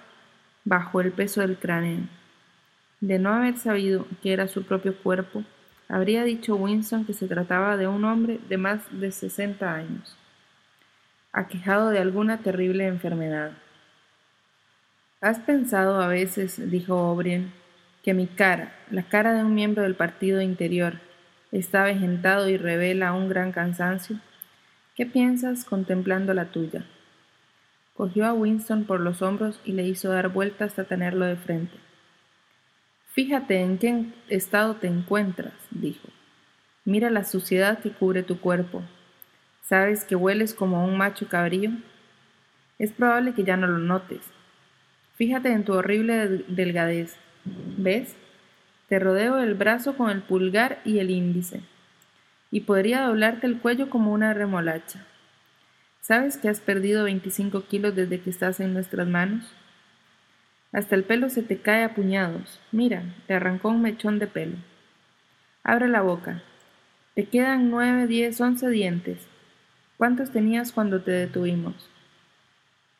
[0.64, 2.08] bajo el peso del cráneo.
[3.04, 5.44] De no haber sabido que era su propio cuerpo,
[5.90, 10.16] habría dicho Winston que se trataba de un hombre de más de sesenta años,
[11.30, 13.52] aquejado de alguna terrible enfermedad.
[15.20, 17.52] ¿Has pensado a veces, dijo O'Brien,
[18.02, 20.94] que mi cara, la cara de un miembro del partido interior,
[21.52, 24.18] está avejentado y revela un gran cansancio?
[24.96, 26.86] ¿Qué piensas contemplando la tuya?
[27.92, 31.83] Cogió a Winston por los hombros y le hizo dar vuelta hasta tenerlo de frente.
[33.14, 36.08] Fíjate en qué estado te encuentras, dijo.
[36.84, 38.82] Mira la suciedad que cubre tu cuerpo.
[39.62, 41.70] ¿Sabes que hueles como un macho cabrío?
[42.76, 44.20] Es probable que ya no lo notes,
[45.14, 47.14] Fíjate en tu horrible delgadez.
[47.44, 48.16] ¿Ves?
[48.88, 51.60] Te rodeo el brazo con el pulgar y el índice.
[52.50, 55.06] Y podría doblarte el cuello como una remolacha.
[56.00, 59.52] ¿Sabes que has perdido 25 kilos desde que estás en nuestras manos?
[60.74, 62.60] Hasta el pelo se te cae a puñados.
[62.70, 64.56] Mira, te arrancó un mechón de pelo.
[65.62, 66.42] Abre la boca.
[67.14, 69.26] Te quedan nueve, diez, once dientes.
[69.96, 71.88] ¿Cuántos tenías cuando te detuvimos?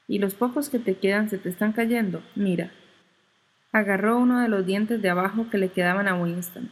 [0.07, 2.23] y los pocos que te quedan se te están cayendo.
[2.35, 2.71] Mira.
[3.73, 6.71] Agarró uno de los dientes de abajo que le quedaban a Winston.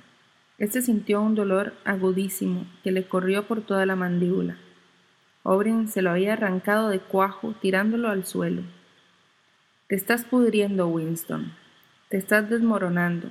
[0.59, 4.57] Este sintió un dolor agudísimo que le corrió por toda la mandíbula.
[5.43, 8.63] O'Brien se lo había arrancado de cuajo tirándolo al suelo.
[9.93, 11.53] Te estás pudriendo, Winston.
[12.09, 13.29] Te estás desmoronando.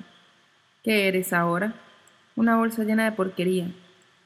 [0.84, 1.74] ¿Qué eres ahora?
[2.36, 3.71] Una bolsa llena de porquería.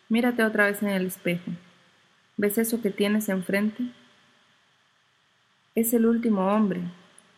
[0.09, 1.49] Mírate otra vez en el espejo.
[2.35, 3.85] ¿Ves eso que tienes enfrente?
[5.75, 6.81] Es el último hombre.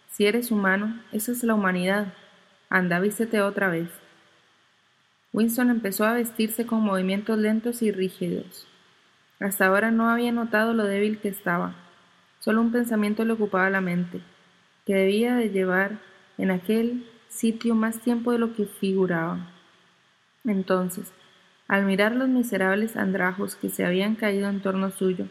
[0.09, 2.11] Si eres humano, eso es la humanidad.
[2.67, 3.89] Anda, vístete otra vez.
[5.31, 8.67] Winston empezó a vestirse con movimientos lentos y rígidos.
[9.39, 11.75] Hasta ahora no había notado lo débil que estaba.
[12.39, 14.23] Solo un pensamiento le ocupaba la mente,
[14.87, 15.99] que debía de llevar
[16.37, 19.51] en aquel sitio más tiempo de lo que figuraba.
[20.45, 21.11] Entonces,
[21.67, 25.27] al mirar los miserables andrajos que se habían caído en torno suyo,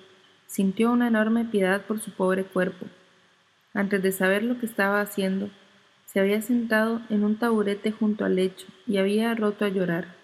[0.47, 2.85] sintió una enorme piedad por su pobre cuerpo.
[3.73, 5.49] Antes de saber lo que estaba haciendo,
[6.05, 10.15] se había sentado en un taburete junto al lecho y había roto a llorar.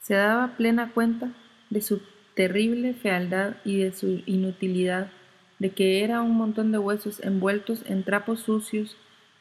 [0.00, 1.32] Se daba plena cuenta
[1.68, 2.00] de su
[2.34, 5.10] terrible fealdad y de su inutilidad,
[5.58, 8.96] de que era un montón de huesos envueltos en trapos sucios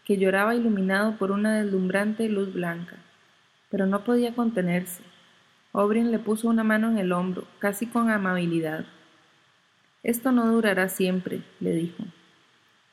[0.05, 2.97] que lloraba iluminado por una deslumbrante luz blanca.
[3.69, 5.03] Pero no podía contenerse.
[5.71, 8.85] O'Brien le puso una mano en el hombro, casi con amabilidad.
[10.03, 12.03] Esto no durará siempre, le dijo.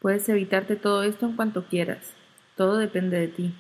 [0.00, 2.12] Puedes evitarte todo esto en cuanto quieras.
[2.56, 3.54] Todo depende de ti.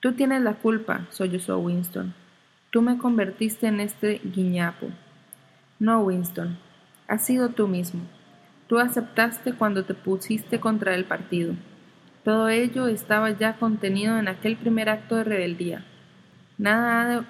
[0.00, 2.12] Tú tienes la culpa, sollozó Winston.
[2.70, 4.88] Tú me convertiste en este guiñapo.
[5.78, 6.58] No, Winston,
[7.08, 8.02] has sido tú mismo.
[8.70, 11.54] Tú aceptaste cuando te pusiste contra el partido.
[12.22, 15.84] Todo ello estaba ya contenido en aquel primer acto de rebeldía.
[16.56, 17.24] Nada ha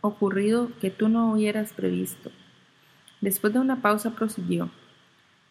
[0.00, 2.32] ocurrido que tú no hubieras previsto.
[3.20, 4.72] Después de una pausa prosiguió.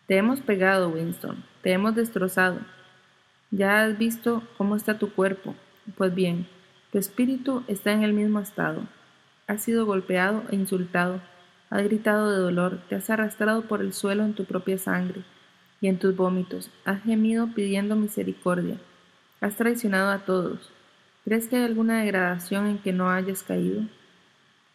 [0.05, 2.59] Te hemos pegado, Winston, te hemos destrozado.
[3.51, 5.55] Ya has visto cómo está tu cuerpo.
[5.95, 6.45] Pues bien,
[6.91, 8.81] tu espíritu está en el mismo estado.
[9.47, 11.21] Has sido golpeado e insultado,
[11.71, 15.23] has gritado de dolor, te has arrastrado por el suelo en tu propia sangre
[15.79, 18.77] y en tus vómitos, has gemido pidiendo misericordia,
[19.39, 20.69] has traicionado a todos.
[21.23, 23.83] ¿Crees que hay alguna degradación en que no hayas caído?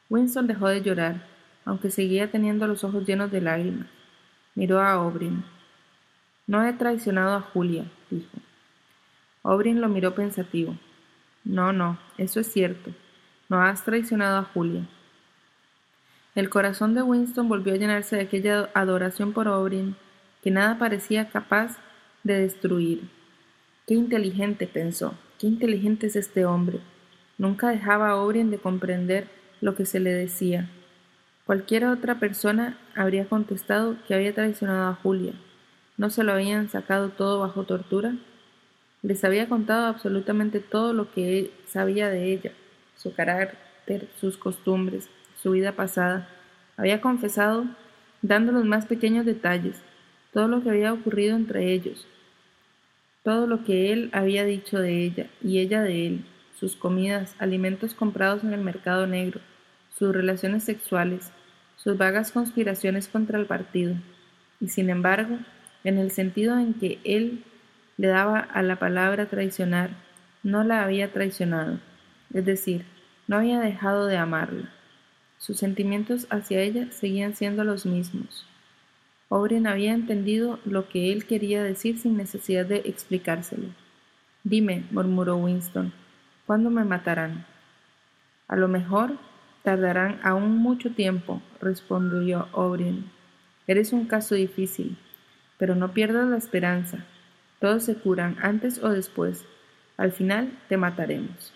[0.09, 1.27] Winston dejó de llorar,
[1.65, 3.89] aunque seguía teniendo los ojos llenos de lágrimas.
[4.55, 5.45] Miró a Obrin.
[6.47, 8.39] No he traicionado a Julia, dijo.
[9.43, 10.77] Obrin lo miró pensativo.
[11.45, 12.91] No, no, eso es cierto.
[13.49, 14.89] No has traicionado a Julia.
[16.37, 19.97] El corazón de Winston volvió a llenarse de aquella adoración por Obrin
[20.43, 21.79] que nada parecía capaz
[22.25, 23.09] de destruir.
[23.87, 26.81] Qué inteligente, pensó, qué inteligente es este hombre.
[27.39, 29.29] Nunca dejaba a Obrin de comprender
[29.63, 30.69] lo que se le decía.
[31.47, 35.33] Cualquier otra persona habría contestado que había traicionado a Julia.
[35.97, 38.15] ¿No se lo habían sacado todo bajo tortura?
[39.01, 42.53] Les había contado absolutamente todo lo que sabía de ella,
[42.95, 45.09] su carácter, sus costumbres,
[45.43, 46.29] su vida pasada.
[46.77, 47.67] Había confesado,
[48.23, 49.83] dando los más pequeños detalles,
[50.33, 52.07] todo lo que había ocurrido entre ellos,
[53.23, 56.25] todo lo que él había dicho de ella y ella de él,
[56.59, 59.41] sus comidas, alimentos comprados en el mercado negro,
[59.99, 61.33] sus relaciones sexuales,
[61.77, 63.95] sus vagas conspiraciones contra el partido.
[64.61, 65.39] Y sin embargo,
[65.85, 67.45] en el sentido en que él
[67.97, 69.91] le daba a la palabra traicionar,
[70.43, 71.81] no la había traicionado,
[72.33, 72.85] es decir,
[73.27, 74.76] no había dejado de amarla.
[75.39, 78.47] Sus sentimientos hacia ella seguían siendo los mismos.
[79.29, 83.69] Oren había entendido lo que él quería decir sin necesidad de explicárselo.
[84.45, 85.93] Dime, murmuró Winston,
[86.47, 87.45] ¿cuándo me matarán?
[88.47, 89.19] A lo mejor
[89.65, 93.11] tardarán aún mucho tiempo, respondió O'Brien.
[93.67, 94.97] Eres un caso difícil,
[95.59, 97.05] pero no pierdas la esperanza.
[97.59, 99.45] Todos se curan antes o después.
[99.97, 101.56] Al final te mataremos.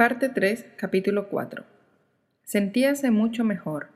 [0.00, 1.62] Parte 3, capítulo 4.
[2.42, 3.88] Sentíase mucho mejor.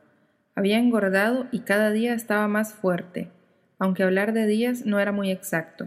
[0.54, 3.30] Había engordado y cada día estaba más fuerte,
[3.78, 5.86] aunque hablar de días no era muy exacto.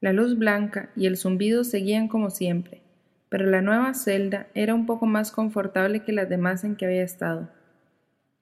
[0.00, 2.82] La luz blanca y el zumbido seguían como siempre,
[3.28, 7.04] pero la nueva celda era un poco más confortable que las demás en que había
[7.04, 7.48] estado.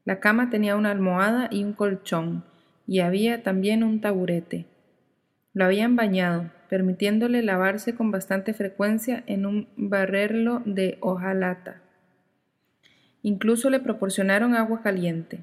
[0.07, 2.43] La cama tenía una almohada y un colchón,
[2.87, 4.65] y había también un taburete.
[5.53, 11.83] Lo habían bañado, permitiéndole lavarse con bastante frecuencia en un barrerlo de hojalata.
[13.23, 15.41] Incluso le proporcionaron agua caliente.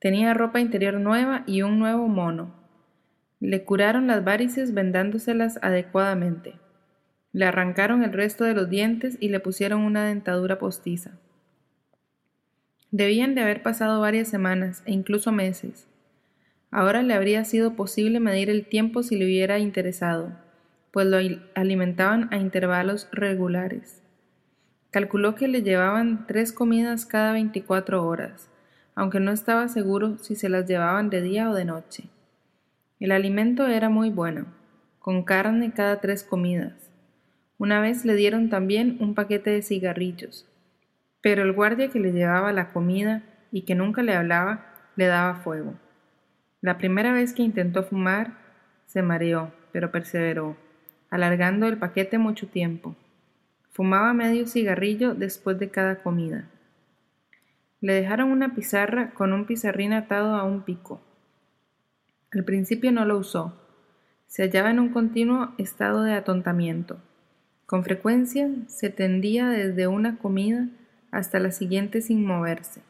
[0.00, 2.54] Tenía ropa interior nueva y un nuevo mono.
[3.40, 6.54] Le curaron las varices vendándoselas adecuadamente.
[7.32, 11.18] Le arrancaron el resto de los dientes y le pusieron una dentadura postiza.
[12.90, 15.86] Debían de haber pasado varias semanas e incluso meses.
[16.70, 20.32] Ahora le habría sido posible medir el tiempo si le hubiera interesado,
[20.90, 21.18] pues lo
[21.54, 24.02] alimentaban a intervalos regulares.
[24.90, 28.50] Calculó que le llevaban tres comidas cada 24 horas,
[28.94, 32.04] aunque no estaba seguro si se las llevaban de día o de noche.
[33.00, 34.46] El alimento era muy bueno,
[34.98, 36.90] con carne cada tres comidas.
[37.56, 40.46] Una vez le dieron también un paquete de cigarrillos,
[41.22, 45.36] pero el guardia que le llevaba la comida y que nunca le hablaba le daba
[45.36, 45.74] fuego.
[46.60, 48.38] La primera vez que intentó fumar,
[48.86, 50.56] se mareó, pero perseveró,
[51.10, 52.96] alargando el paquete mucho tiempo.
[53.70, 56.48] Fumaba medio cigarrillo después de cada comida.
[57.80, 61.00] Le dejaron una pizarra con un pizarrín atado a un pico.
[62.32, 63.54] Al principio no lo usó.
[64.26, 66.98] Se hallaba en un continuo estado de atontamiento.
[67.66, 70.68] Con frecuencia se tendía desde una comida
[71.12, 72.82] hasta la siguiente sin moverse,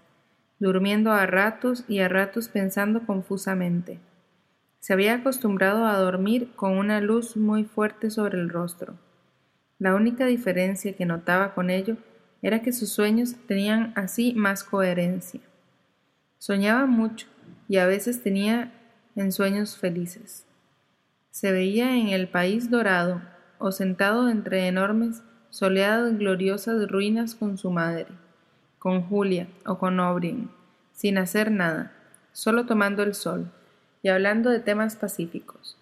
[0.59, 4.01] durmiendo a ratos y a ratos pensando confusamente.
[4.81, 8.99] Se había acostumbrado a dormir con una luz muy fuerte sobre el rostro.
[9.79, 11.97] La única diferencia que notaba con ello
[12.43, 15.41] era que sus sueños tenían así más coherencia.
[16.39, 17.27] Soñaba mucho
[17.69, 18.73] y a veces tenía
[19.17, 20.47] ensueños felices.
[21.31, 23.23] Se veía en el país dorado
[23.59, 28.07] o sentado entre enormes, soleadas, gloriosas ruinas con su madre,
[28.79, 30.51] con Julia o con Obrien,
[30.93, 31.93] sin hacer nada,
[32.33, 33.51] solo tomando el sol
[34.03, 35.77] y hablando de temas pacíficos.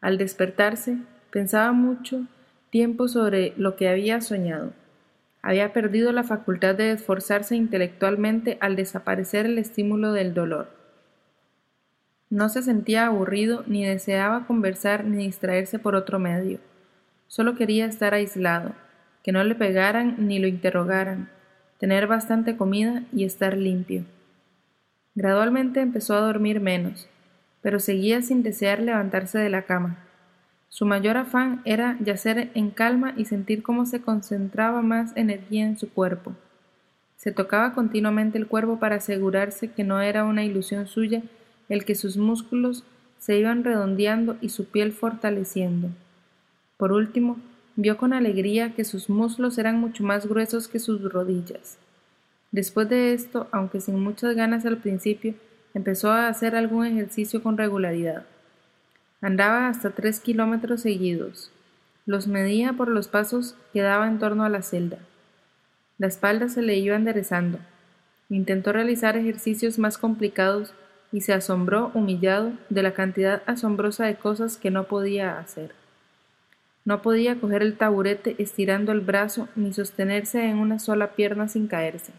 [0.00, 0.98] Al despertarse,
[1.30, 2.26] pensaba mucho
[2.70, 4.72] tiempo sobre lo que había soñado.
[5.42, 10.68] Había perdido la facultad de esforzarse intelectualmente al desaparecer el estímulo del dolor.
[12.28, 16.60] No se sentía aburrido ni deseaba conversar ni distraerse por otro medio.
[17.26, 18.72] Solo quería estar aislado,
[19.22, 21.30] que no le pegaran ni lo interrogaran,
[21.80, 24.04] tener bastante comida y estar limpio.
[25.14, 27.08] Gradualmente empezó a dormir menos,
[27.62, 29.98] pero seguía sin desear levantarse de la cama.
[30.68, 35.78] Su mayor afán era yacer en calma y sentir cómo se concentraba más energía en
[35.78, 36.34] su cuerpo.
[37.16, 41.22] Se tocaba continuamente el cuerpo para asegurarse que no era una ilusión suya
[41.68, 42.84] el que sus músculos
[43.18, 45.88] se iban redondeando y su piel fortaleciendo.
[46.76, 47.38] Por último,
[47.76, 51.78] vio con alegría que sus muslos eran mucho más gruesos que sus rodillas.
[52.52, 55.34] Después de esto, aunque sin muchas ganas al principio,
[55.74, 58.24] empezó a hacer algún ejercicio con regularidad.
[59.20, 61.52] Andaba hasta tres kilómetros seguidos.
[62.06, 64.98] Los medía por los pasos que daba en torno a la celda.
[65.98, 67.58] La espalda se le iba enderezando.
[68.30, 70.72] Intentó realizar ejercicios más complicados
[71.12, 75.79] y se asombró, humillado, de la cantidad asombrosa de cosas que no podía hacer.
[76.84, 81.66] No podía coger el taburete estirando el brazo ni sostenerse en una sola pierna sin
[81.66, 82.12] caerse.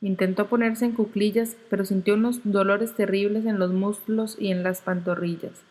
[0.00, 4.82] Intentó ponerse en cuclillas, pero sintió unos dolores terribles en los muslos y en las
[4.82, 5.62] pantorrillas.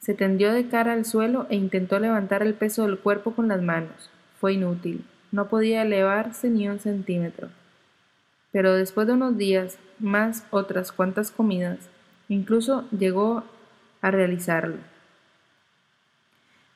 [0.00, 3.62] Se tendió de cara al suelo e intentó levantar el peso del cuerpo con las
[3.62, 4.10] manos.
[4.40, 5.04] Fue inútil.
[5.30, 7.48] No podía elevarse ni un centímetro.
[8.50, 11.78] Pero después de unos días, más otras cuantas comidas,
[12.28, 13.44] incluso llegó
[14.00, 14.78] a realizarlo.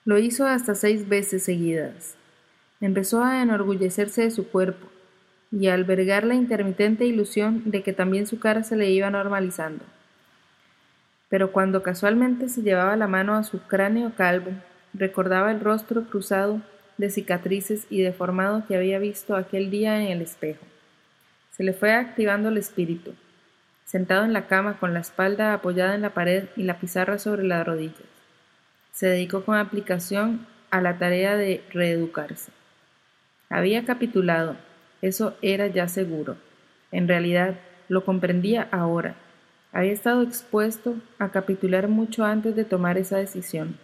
[0.05, 2.16] Lo hizo hasta seis veces seguidas.
[2.80, 4.88] Empezó a enorgullecerse de su cuerpo
[5.50, 9.84] y a albergar la intermitente ilusión de que también su cara se le iba normalizando
[11.32, 14.50] pero cuando casualmente se llevaba la mano a su cráneo calvo,
[14.92, 16.61] recordaba el rostro cruzado
[16.98, 20.66] de cicatrices y deformado que había visto aquel día en el espejo.
[21.57, 23.14] Se le fue activando el espíritu,
[23.86, 27.44] sentado en la cama con la espalda apoyada en la pared y la pizarra sobre
[27.44, 28.11] las rodillas.
[28.93, 32.53] Se dedicó con aplicación a la tarea de reeducarse.
[33.49, 34.57] Había capitulado,
[35.03, 36.36] eso era ya seguro.
[36.93, 37.57] En realidad,
[37.88, 39.16] lo comprendía ahora,
[39.72, 43.78] había estado expuesto a capitular mucho antes de tomar esa decisión.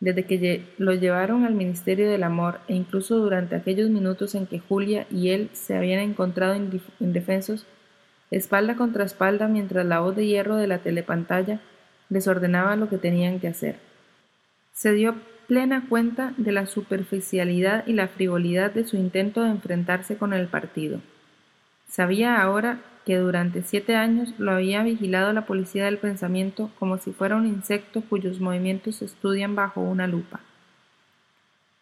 [0.00, 4.58] Desde que lo llevaron al Ministerio del Amor e incluso durante aquellos minutos en que
[4.58, 6.56] Julia y él se habían encontrado
[6.98, 7.64] indefensos,
[8.32, 11.60] espalda contra espalda mientras la voz de hierro de la telepantalla
[12.10, 13.76] les ordenaba lo que tenían que hacer.
[14.74, 15.14] Se dio
[15.46, 20.48] plena cuenta de la superficialidad y la frivolidad de su intento de enfrentarse con el
[20.48, 21.00] partido.
[21.88, 27.12] Sabía ahora que durante siete años lo había vigilado la policía del pensamiento como si
[27.12, 30.40] fuera un insecto cuyos movimientos se estudian bajo una lupa.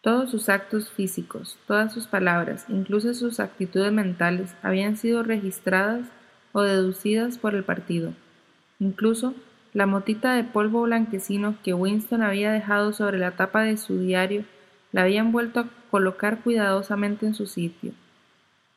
[0.01, 6.07] Todos sus actos físicos, todas sus palabras, incluso sus actitudes mentales, habían sido registradas
[6.51, 8.13] o deducidas por el partido.
[8.79, 9.33] Incluso
[9.73, 14.45] la motita de polvo blanquecino que Winston había dejado sobre la tapa de su diario
[14.91, 17.93] la habían vuelto a colocar cuidadosamente en su sitio.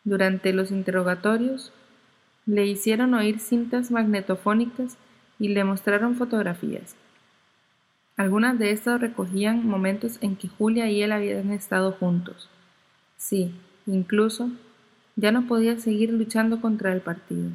[0.04, 1.72] Durante los interrogatorios,
[2.46, 4.96] le hicieron oír cintas magnetofónicas
[5.38, 6.96] y le mostraron fotografías.
[8.16, 12.48] Algunas de estas recogían momentos en que Julia y él habían estado juntos.
[13.18, 13.54] Sí,
[13.86, 14.48] incluso
[15.16, 17.50] ya no podía seguir luchando contra el partido.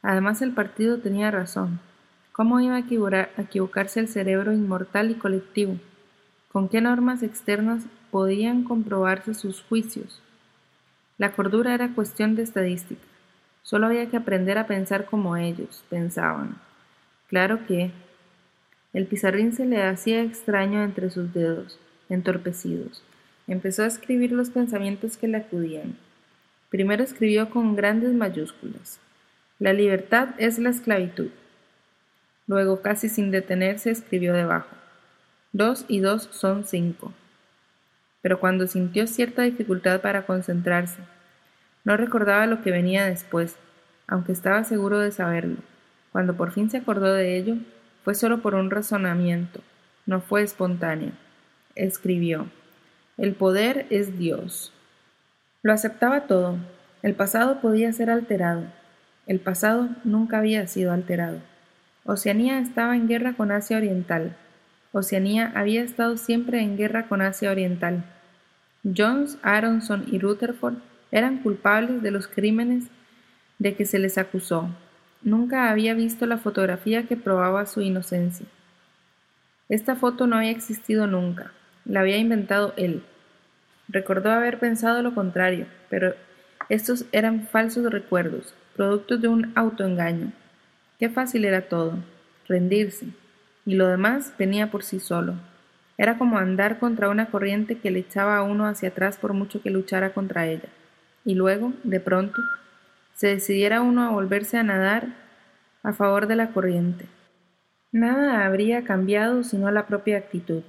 [0.00, 1.80] Además el partido tenía razón.
[2.34, 2.80] ¿Cómo iba a
[3.38, 5.78] equivocarse el cerebro inmortal y colectivo?
[6.50, 10.20] ¿Con qué normas externas podían comprobarse sus juicios?
[11.16, 13.06] La cordura era cuestión de estadística.
[13.62, 16.56] Solo había que aprender a pensar como ellos pensaban.
[17.28, 17.92] Claro que
[18.92, 21.78] el pizarrín se le hacía extraño entre sus dedos,
[22.08, 23.04] entorpecidos.
[23.46, 25.96] Empezó a escribir los pensamientos que le acudían.
[26.68, 28.98] Primero escribió con grandes mayúsculas.
[29.60, 31.30] La libertad es la esclavitud.
[32.46, 34.68] Luego, casi sin detenerse, escribió debajo.
[35.52, 37.12] Dos y dos son cinco.
[38.22, 40.98] pero cuando sintió cierta dificultad para concentrarse,
[41.84, 43.56] no recordaba lo que venía después,
[44.06, 45.58] aunque estaba seguro de saberlo.
[46.10, 47.56] Cuando por fin se acordó de ello,
[48.02, 49.60] fue solo por un razonamiento,
[50.06, 51.12] no fue espontáneo.
[51.74, 52.46] Escribió,
[53.18, 54.72] El poder es Dios.
[55.62, 56.56] Lo aceptaba todo.
[57.02, 58.64] El pasado podía ser alterado.
[59.26, 61.40] El pasado nunca había sido alterado.
[62.06, 64.36] Oceanía estaba en guerra con Asia Oriental.
[64.92, 68.04] Oceanía había estado siempre en guerra con Asia Oriental.
[68.84, 70.74] Jones, Aronson y Rutherford
[71.10, 72.84] eran culpables de los crímenes
[73.58, 74.68] de que se les acusó.
[75.22, 78.44] Nunca había visto la fotografía que probaba su inocencia.
[79.70, 81.52] Esta foto no había existido nunca,
[81.86, 83.02] la había inventado él.
[83.88, 86.14] Recordó haber pensado lo contrario, pero
[86.68, 90.32] estos eran falsos recuerdos, productos de un autoengaño.
[90.98, 91.98] Qué fácil era todo,
[92.48, 93.06] rendirse,
[93.66, 95.34] y lo demás venía por sí solo.
[95.96, 99.62] Era como andar contra una corriente que le echaba a uno hacia atrás por mucho
[99.62, 100.68] que luchara contra ella.
[101.24, 102.40] Y luego, de pronto,
[103.14, 105.08] se decidiera uno a volverse a nadar
[105.82, 107.06] a favor de la corriente.
[107.92, 110.62] Nada habría cambiado sino la propia actitud.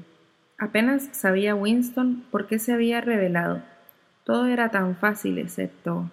[0.57, 3.63] Apenas sabía Winston por qué se había revelado.
[4.23, 6.11] Todo era tan fácil excepto...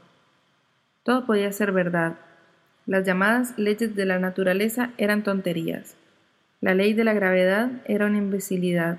[1.05, 2.15] Todo podía ser verdad.
[2.87, 5.97] Las llamadas leyes de la naturaleza eran tonterías.
[6.61, 8.99] La ley de la gravedad era una imbecilidad.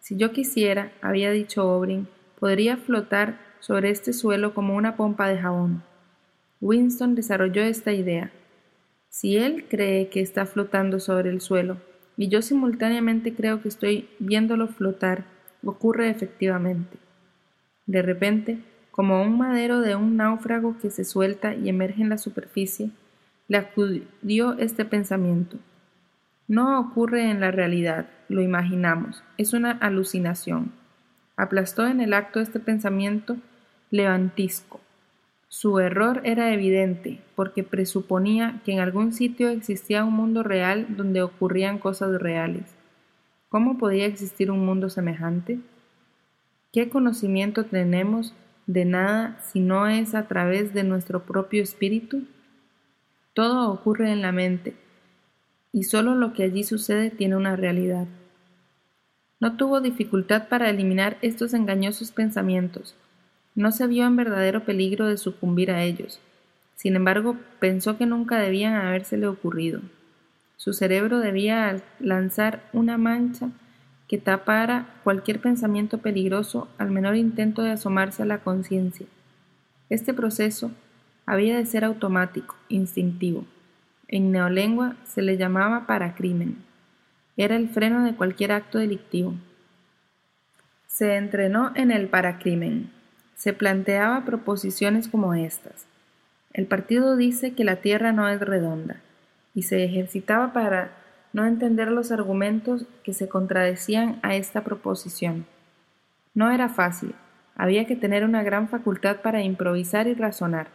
[0.00, 2.08] Si yo quisiera, había dicho Obrin,
[2.38, 5.82] podría flotar sobre este suelo como una pompa de jabón.
[6.60, 8.30] Winston desarrolló esta idea.
[9.08, 11.78] Si él cree que está flotando sobre el suelo
[12.18, 15.24] y yo simultáneamente creo que estoy viéndolo flotar,
[15.64, 16.98] ocurre efectivamente.
[17.86, 18.58] De repente,
[18.90, 22.90] como un madero de un náufrago que se suelta y emerge en la superficie,
[23.48, 25.58] le acudió este pensamiento.
[26.48, 30.72] No ocurre en la realidad, lo imaginamos, es una alucinación.
[31.36, 33.36] Aplastó en el acto este pensamiento
[33.90, 34.80] levantisco.
[35.48, 41.22] Su error era evidente, porque presuponía que en algún sitio existía un mundo real donde
[41.22, 42.74] ocurrían cosas reales.
[43.48, 45.60] ¿Cómo podía existir un mundo semejante?
[46.72, 48.34] ¿Qué conocimiento tenemos
[48.66, 52.24] de nada si no es a través de nuestro propio espíritu?
[53.36, 54.74] Todo ocurre en la mente,
[55.70, 58.06] y solo lo que allí sucede tiene una realidad.
[59.40, 62.94] No tuvo dificultad para eliminar estos engañosos pensamientos,
[63.54, 66.18] no se vio en verdadero peligro de sucumbir a ellos.
[66.76, 69.82] Sin embargo, pensó que nunca debían habérsele ocurrido.
[70.56, 73.50] Su cerebro debía lanzar una mancha
[74.08, 79.04] que tapara cualquier pensamiento peligroso al menor intento de asomarse a la conciencia.
[79.90, 80.70] Este proceso
[81.26, 83.44] había de ser automático, instintivo.
[84.08, 86.58] En neolengua se le llamaba paracrimen.
[87.36, 89.34] Era el freno de cualquier acto delictivo.
[90.86, 92.90] Se entrenó en el paracrimen,
[93.34, 95.84] se planteaba proposiciones como estas.
[96.54, 99.02] El partido dice que la Tierra no es redonda,
[99.54, 100.92] y se ejercitaba para
[101.34, 105.44] no entender los argumentos que se contradecían a esta proposición.
[106.32, 107.14] No era fácil,
[107.56, 110.68] había que tener una gran facultad para improvisar y razonar.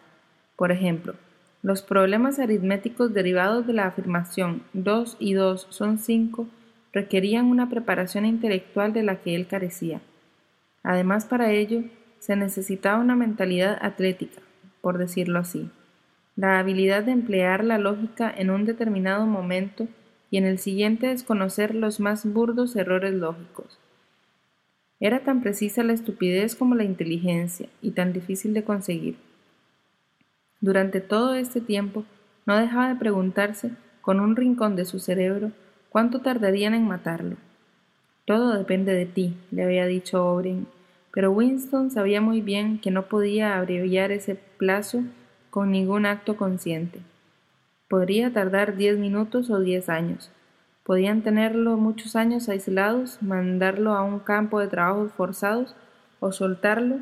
[0.62, 1.16] Por ejemplo,
[1.64, 6.47] los problemas aritméticos derivados de la afirmación 2 y 2 son 5
[6.93, 10.01] requerían una preparación intelectual de la que él carecía.
[10.84, 11.82] Además, para ello,
[12.20, 14.39] se necesitaba una mentalidad atlética,
[14.82, 15.72] por decirlo así,
[16.36, 19.88] la habilidad de emplear la lógica en un determinado momento
[20.30, 23.80] y en el siguiente desconocer los más burdos errores lógicos.
[24.99, 29.30] Era tan precisa la estupidez como la inteligencia y tan difícil de conseguir.
[30.62, 32.05] Durante todo este tiempo
[32.45, 35.51] no dejaba de preguntarse con un rincón de su cerebro
[35.89, 37.36] cuánto tardarían en matarlo.
[38.26, 40.68] Todo depende de ti, le había dicho O'Brien
[41.14, 45.03] pero Winston sabía muy bien que no podía abreviar ese plazo
[45.49, 47.01] con ningún acto consciente.
[47.89, 50.32] Podría tardar diez minutos o diez años.
[50.84, 55.76] Podían tenerlo muchos años aislados, mandarlo a un campo de trabajos forzados
[56.22, 56.99] o soltarlo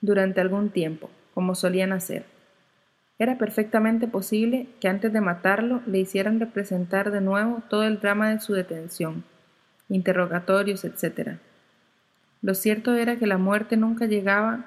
[0.00, 2.24] durante algún tiempo, como solían hacer.
[3.18, 8.28] Era perfectamente posible que antes de matarlo le hicieran representar de nuevo todo el drama
[8.30, 9.24] de su detención,
[9.88, 11.38] interrogatorios, etc.
[12.42, 14.66] Lo cierto era que la muerte nunca llegaba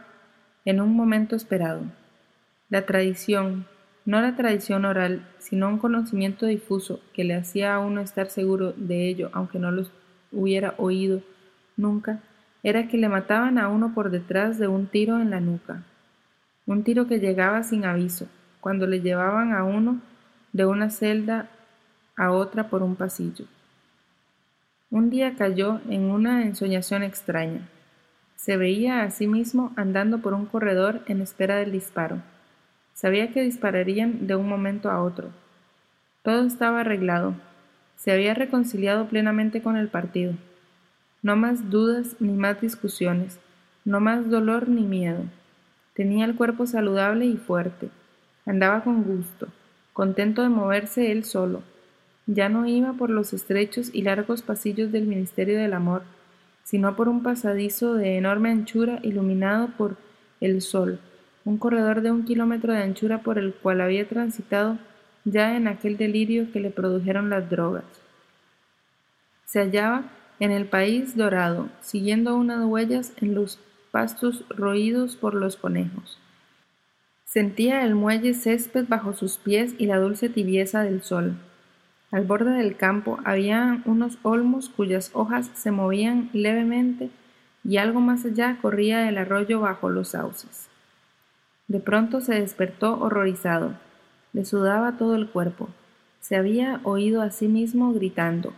[0.66, 1.82] en un momento esperado.
[2.70, 3.68] La tradición,
[4.06, 8.74] no la tradición oral, sino un conocimiento difuso que le hacía a uno estar seguro
[8.74, 9.84] de ello, aunque no lo
[10.32, 11.22] hubiera oído
[11.78, 12.20] nunca,
[12.64, 15.84] era que le mataban a uno por detrás de un tiro en la nuca.
[16.66, 18.28] Un tiro que llegaba sin aviso,
[18.62, 20.00] cuando le llevaban a uno
[20.54, 21.50] de una celda
[22.16, 23.46] a otra por un pasillo.
[24.92, 27.62] Un día cayó en una ensoñación extraña.
[28.36, 32.22] Se veía a sí mismo andando por un corredor en espera del disparo.
[32.94, 35.30] Sabía que dispararían de un momento a otro.
[36.24, 37.36] Todo estaba arreglado.
[37.96, 40.34] Se había reconciliado plenamente con el partido.
[41.22, 43.40] No más dudas ni más discusiones,
[43.86, 45.24] no más dolor ni miedo.
[45.94, 47.90] Tenía el cuerpo saludable y fuerte.
[48.50, 49.48] Andaba con gusto,
[49.94, 51.62] contento de moverse él solo.
[52.26, 56.02] Ya no iba por los estrechos y largos pasillos del Ministerio del Amor,
[56.64, 59.98] sino por un pasadizo de enorme anchura iluminado por
[60.42, 61.00] el sol,
[61.46, 64.80] un corredor de un kilómetro de anchura por el cual había transitado
[65.26, 67.86] ya en aquel delirio que le produjeron las drogas.
[69.46, 70.06] Se hallaba
[70.40, 73.60] en el país dorado, siguiendo unas huellas en los
[73.92, 76.19] pastos roídos por los conejos.
[77.30, 81.36] Sentía el muelle césped bajo sus pies y la dulce tibieza del sol.
[82.10, 87.12] Al borde del campo había unos olmos cuyas hojas se movían levemente
[87.64, 90.70] y algo más allá corría el arroyo bajo los sauces.
[91.68, 93.76] De pronto se despertó horrorizado.
[94.34, 95.70] Le sudaba todo el cuerpo.
[96.22, 98.54] Se había oído a sí mismo gritando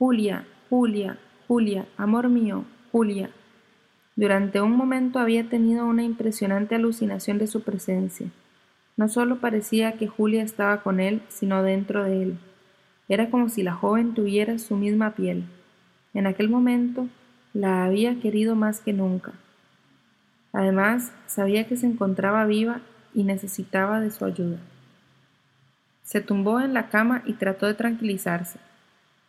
[0.00, 3.30] Julia, Julia, Julia, amor mío, Julia.
[4.20, 8.26] Durante un momento había tenido una impresionante alucinación de su presencia.
[8.98, 12.38] No solo parecía que Julia estaba con él, sino dentro de él.
[13.08, 15.44] Era como si la joven tuviera su misma piel.
[16.12, 17.08] En aquel momento
[17.54, 19.32] la había querido más que nunca.
[20.52, 22.82] Además, sabía que se encontraba viva
[23.14, 24.58] y necesitaba de su ayuda.
[26.02, 28.58] Se tumbó en la cama y trató de tranquilizarse.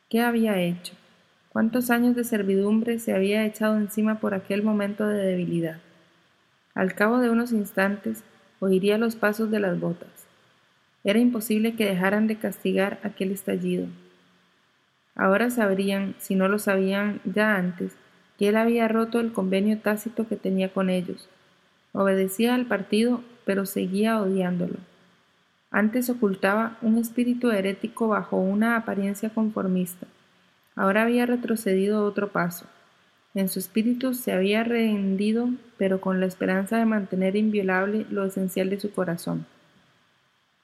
[0.10, 0.96] ¿Qué había hecho?
[1.52, 5.82] ¿Cuántos años de servidumbre se había echado encima por aquel momento de debilidad?
[6.74, 8.24] Al cabo de unos instantes
[8.62, 10.08] oiría los pasos de las botas.
[11.04, 13.88] Era imposible que dejaran de castigar aquel estallido.
[15.14, 17.98] Ahora sabrían, si no lo sabían ya antes,
[18.40, 21.28] que él había roto el convenio tácito que tenía con ellos.
[21.92, 24.78] Obedecía al partido, pero seguía odiándolo.
[25.70, 30.08] Antes ocultaba un espíritu herético bajo una apariencia conformista.
[30.76, 32.66] Ahora había retrocedido otro paso.
[33.34, 38.70] En su espíritu se había rendido, pero con la esperanza de mantener inviolable lo esencial
[38.70, 39.46] de su corazón.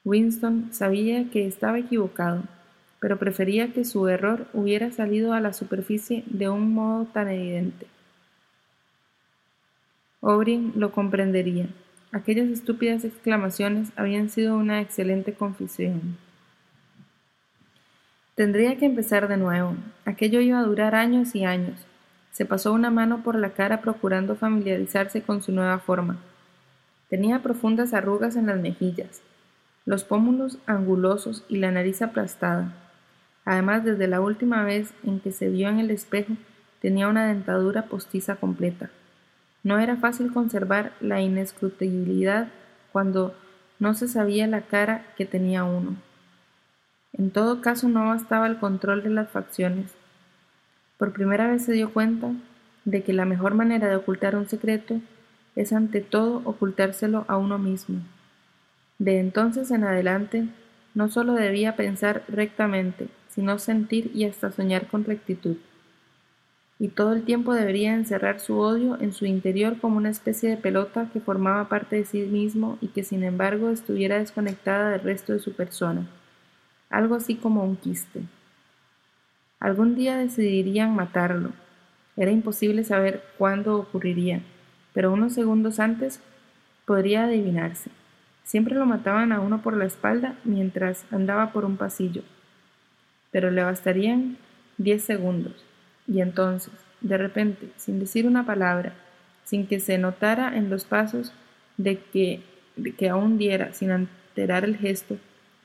[0.04, 2.42] Winston sabía que estaba equivocado,
[3.00, 7.86] pero prefería que su error hubiera salido a la superficie de un modo tan evidente.
[10.20, 11.68] O'Brien lo comprendería.
[12.10, 16.16] Aquellas estúpidas exclamaciones habían sido una excelente confesión.
[18.38, 19.74] Tendría que empezar de nuevo.
[20.04, 21.74] Aquello iba a durar años y años.
[22.30, 26.18] Se pasó una mano por la cara procurando familiarizarse con su nueva forma.
[27.10, 29.22] Tenía profundas arrugas en las mejillas,
[29.86, 32.74] los pómulos angulosos y la nariz aplastada.
[33.44, 36.34] Además, desde la última vez en que se vio en el espejo,
[36.80, 38.88] tenía una dentadura postiza completa.
[39.64, 42.50] No era fácil conservar la inescrutabilidad
[42.92, 43.34] cuando
[43.80, 45.96] no se sabía la cara que tenía uno.
[47.12, 49.92] En todo caso, no bastaba el control de las facciones.
[50.98, 52.32] Por primera vez se dio cuenta
[52.84, 55.00] de que la mejor manera de ocultar un secreto
[55.56, 58.00] es ante todo ocultárselo a uno mismo.
[58.98, 60.48] De entonces en adelante,
[60.94, 65.56] no sólo debía pensar rectamente, sino sentir y hasta soñar con rectitud.
[66.80, 70.56] Y todo el tiempo debería encerrar su odio en su interior como una especie de
[70.56, 75.32] pelota que formaba parte de sí mismo y que sin embargo estuviera desconectada del resto
[75.32, 76.08] de su persona,
[76.90, 78.22] algo así como un quiste.
[79.60, 81.50] Algún día decidirían matarlo.
[82.16, 84.40] Era imposible saber cuándo ocurriría,
[84.92, 86.20] pero unos segundos antes
[86.84, 87.90] podría adivinarse.
[88.44, 92.22] Siempre lo mataban a uno por la espalda mientras andaba por un pasillo.
[93.30, 94.38] Pero le bastarían
[94.78, 95.64] diez segundos.
[96.06, 98.94] Y entonces, de repente, sin decir una palabra,
[99.44, 101.32] sin que se notara en los pasos
[101.76, 102.42] de que,
[102.96, 105.18] que aún diera, sin alterar el gesto,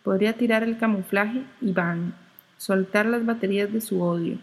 [0.04, 2.16] podría tirar el camuflaje y van,
[2.58, 4.38] soltar las baterías de su odio.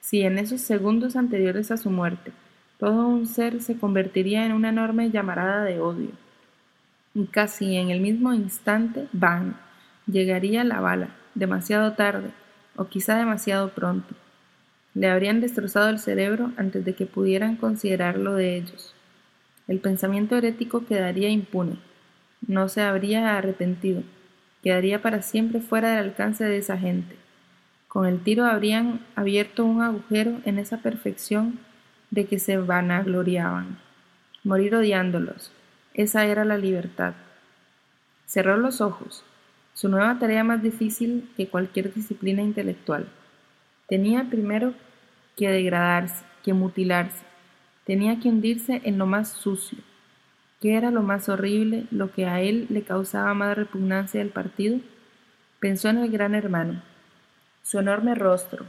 [0.00, 2.32] Si en esos segundos anteriores a su muerte,
[2.78, 6.10] todo un ser se convertiría en una enorme llamarada de odio
[7.14, 9.54] y casi en el mismo instante, ¡bang!,
[10.06, 12.30] llegaría la bala, demasiado tarde,
[12.76, 14.14] o quizá demasiado pronto.
[14.94, 18.94] Le habrían destrozado el cerebro antes de que pudieran considerarlo de ellos.
[19.66, 21.78] El pensamiento herético quedaría impune,
[22.46, 24.02] no se habría arrepentido,
[24.62, 27.16] quedaría para siempre fuera del alcance de esa gente.
[27.88, 31.60] Con el tiro habrían abierto un agujero en esa perfección
[32.10, 33.78] de que se vanagloriaban,
[34.44, 35.52] morir odiándolos,
[35.98, 37.14] esa era la libertad.
[38.24, 39.24] Cerró los ojos.
[39.74, 43.08] Su nueva tarea más difícil que cualquier disciplina intelectual.
[43.88, 44.74] Tenía primero
[45.36, 47.24] que degradarse, que mutilarse.
[47.84, 49.78] tenía que hundirse en lo más sucio.
[50.60, 54.80] ¿Qué era lo más horrible, lo que a él le causaba más repugnancia del partido?
[55.60, 56.82] Pensó en el gran hermano,
[57.62, 58.66] su enorme rostro.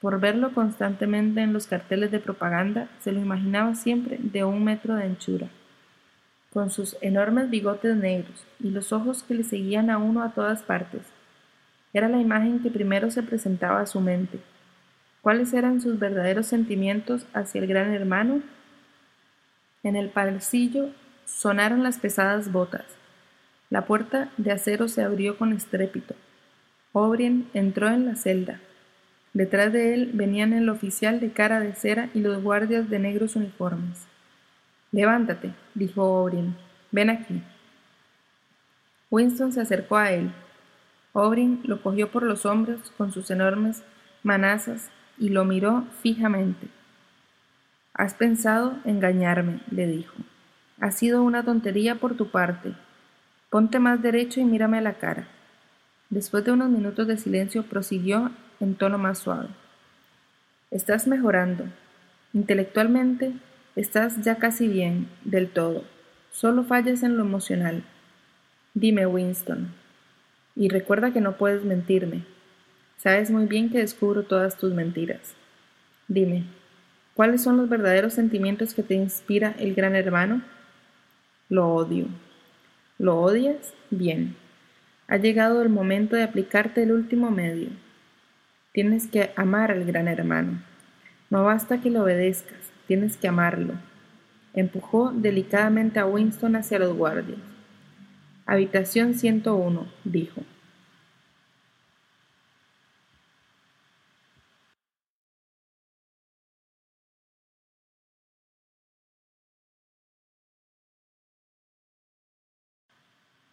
[0.00, 4.94] Por verlo constantemente en los carteles de propaganda, se lo imaginaba siempre de un metro
[4.94, 5.48] de anchura,
[6.54, 10.62] con sus enormes bigotes negros y los ojos que le seguían a uno a todas
[10.62, 11.02] partes.
[11.92, 14.40] Era la imagen que primero se presentaba a su mente.
[15.20, 18.40] ¿Cuáles eran sus verdaderos sentimientos hacia el gran hermano?
[19.82, 20.90] En el pasillo
[21.30, 22.84] Sonaron las pesadas botas.
[23.70, 26.14] La puerta de acero se abrió con estrépito.
[26.92, 28.60] O'Brien entró en la celda.
[29.32, 33.36] Detrás de él venían el oficial de cara de cera y los guardias de negros
[33.36, 34.06] uniformes.
[34.92, 36.56] Levántate, dijo O'Brien.
[36.90, 37.42] Ven aquí.
[39.10, 40.32] Winston se acercó a él.
[41.12, 43.82] O'Brien lo cogió por los hombros con sus enormes
[44.22, 46.68] manazas y lo miró fijamente.
[47.94, 50.14] Has pensado engañarme, le dijo.
[50.80, 52.72] Ha sido una tontería por tu parte.
[53.50, 55.28] Ponte más derecho y mírame a la cara.
[56.08, 59.48] Después de unos minutos de silencio prosiguió en tono más suave.
[60.70, 61.64] Estás mejorando.
[62.32, 63.34] Intelectualmente
[63.76, 65.84] estás ya casi bien, del todo.
[66.32, 67.84] Solo fallas en lo emocional.
[68.72, 69.74] Dime, Winston.
[70.56, 72.24] Y recuerda que no puedes mentirme.
[72.96, 75.34] Sabes muy bien que descubro todas tus mentiras.
[76.08, 76.44] Dime,
[77.14, 80.42] ¿cuáles son los verdaderos sentimientos que te inspira el gran hermano?
[81.50, 82.06] Lo odio.
[82.96, 83.74] ¿Lo odias?
[83.90, 84.36] Bien.
[85.08, 87.70] Ha llegado el momento de aplicarte el último medio.
[88.72, 90.62] Tienes que amar al gran hermano.
[91.28, 93.74] No basta que lo obedezcas, tienes que amarlo.
[94.54, 97.40] Empujó delicadamente a Winston hacia los guardias.
[98.46, 100.42] Habitación 101, dijo.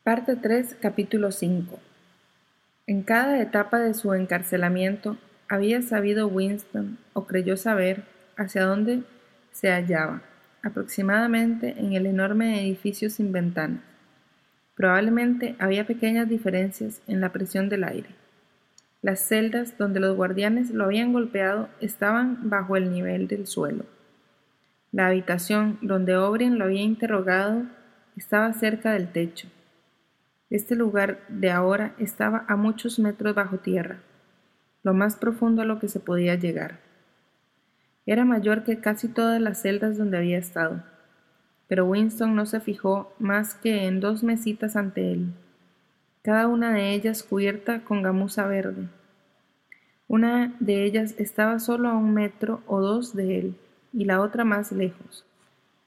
[0.08, 1.78] Parte 3, capítulo 5.
[2.88, 5.18] En cada etapa de su encarcelamiento
[5.50, 8.06] había sabido Winston, o creyó saber,
[8.38, 9.04] hacia dónde
[9.52, 10.22] se hallaba,
[10.64, 13.82] aproximadamente en el enorme edificio sin ventanas.
[14.76, 18.08] Probablemente había pequeñas diferencias en la presión del aire.
[19.02, 23.84] Las celdas donde los guardianes lo habían golpeado estaban bajo el nivel del suelo.
[24.94, 27.64] La habitación donde O'Brien lo había interrogado
[28.16, 29.50] estaba cerca del techo
[30.50, 34.00] este lugar de ahora estaba a muchos metros bajo tierra,
[34.84, 36.80] lo más profundo a lo que se podía llegar.
[38.06, 40.84] Era mayor que casi todas las celdas donde había estado,
[41.68, 45.34] pero Winston no se fijó más que en dos mesitas ante él,
[46.22, 48.90] cada una de ellas cubierta con gamuza verde.
[50.08, 53.58] Una de ellas estaba solo a un metro o dos de él
[53.92, 55.26] y la otra más lejos,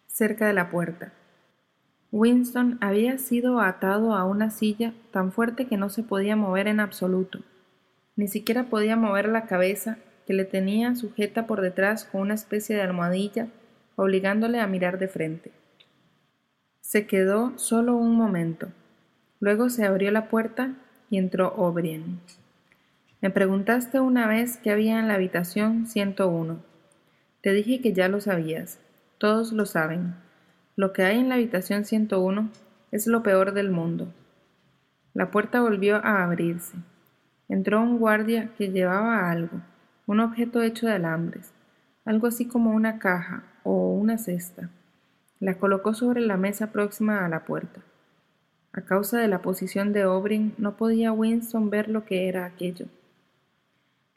[0.07, 1.13] cerca de la puerta.
[2.13, 6.81] Winston había sido atado a una silla tan fuerte que no se podía mover en
[6.81, 7.41] absoluto.
[8.17, 12.77] Ni siquiera podía mover la cabeza, que le tenía sujeta por detrás con una especie
[12.77, 13.49] de almohadilla,
[13.97, 15.53] obligándole a mirar de frente.
[16.81, 18.69] Se quedó solo un momento.
[19.39, 20.75] Luego se abrió la puerta
[21.09, 22.21] y entró O'Brien.
[23.21, 26.59] Me preguntaste una vez qué había en la habitación 101.
[27.43, 28.81] Te dije que ya lo sabías.
[29.19, 30.15] Todos lo saben.
[30.81, 32.49] Lo que hay en la habitación 101
[32.91, 34.15] es lo peor del mundo.
[35.13, 36.79] La puerta volvió a abrirse.
[37.51, 39.61] Entró un guardia que llevaba algo,
[40.07, 41.53] un objeto hecho de alambres,
[42.07, 44.71] algo así como una caja o una cesta.
[45.39, 47.83] La colocó sobre la mesa próxima a la puerta.
[48.73, 52.87] A causa de la posición de O'Brien, no podía Winston ver lo que era aquello.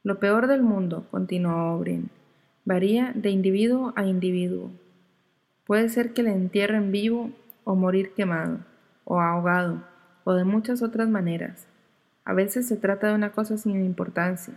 [0.02, 2.10] Lo peor del mundo, continuó O'Brien,
[2.64, 4.72] varía de individuo a individuo.
[5.66, 7.32] Puede ser que le entierren vivo
[7.64, 8.60] o morir quemado,
[9.06, 9.84] o ahogado,
[10.24, 11.68] o de muchas otras maneras.
[12.26, 14.54] A veces se trata de una cosa sin importancia,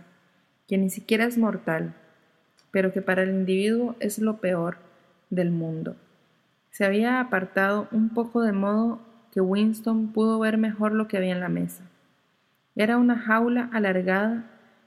[0.67, 1.93] que ni siquiera es mortal,
[2.71, 4.77] pero que para el individuo es lo peor
[5.29, 5.95] del mundo.
[6.71, 8.99] Se había apartado un poco de modo
[9.31, 11.83] que Winston pudo ver mejor lo que había en la mesa.
[12.75, 14.45] Era una jaula alargada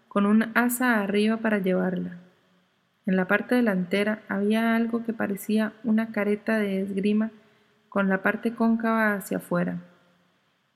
[0.08, 2.18] con una asa arriba para llevarla.
[3.10, 7.32] En la parte delantera había algo que parecía una careta de esgrima
[7.88, 9.80] con la parte cóncava hacia afuera.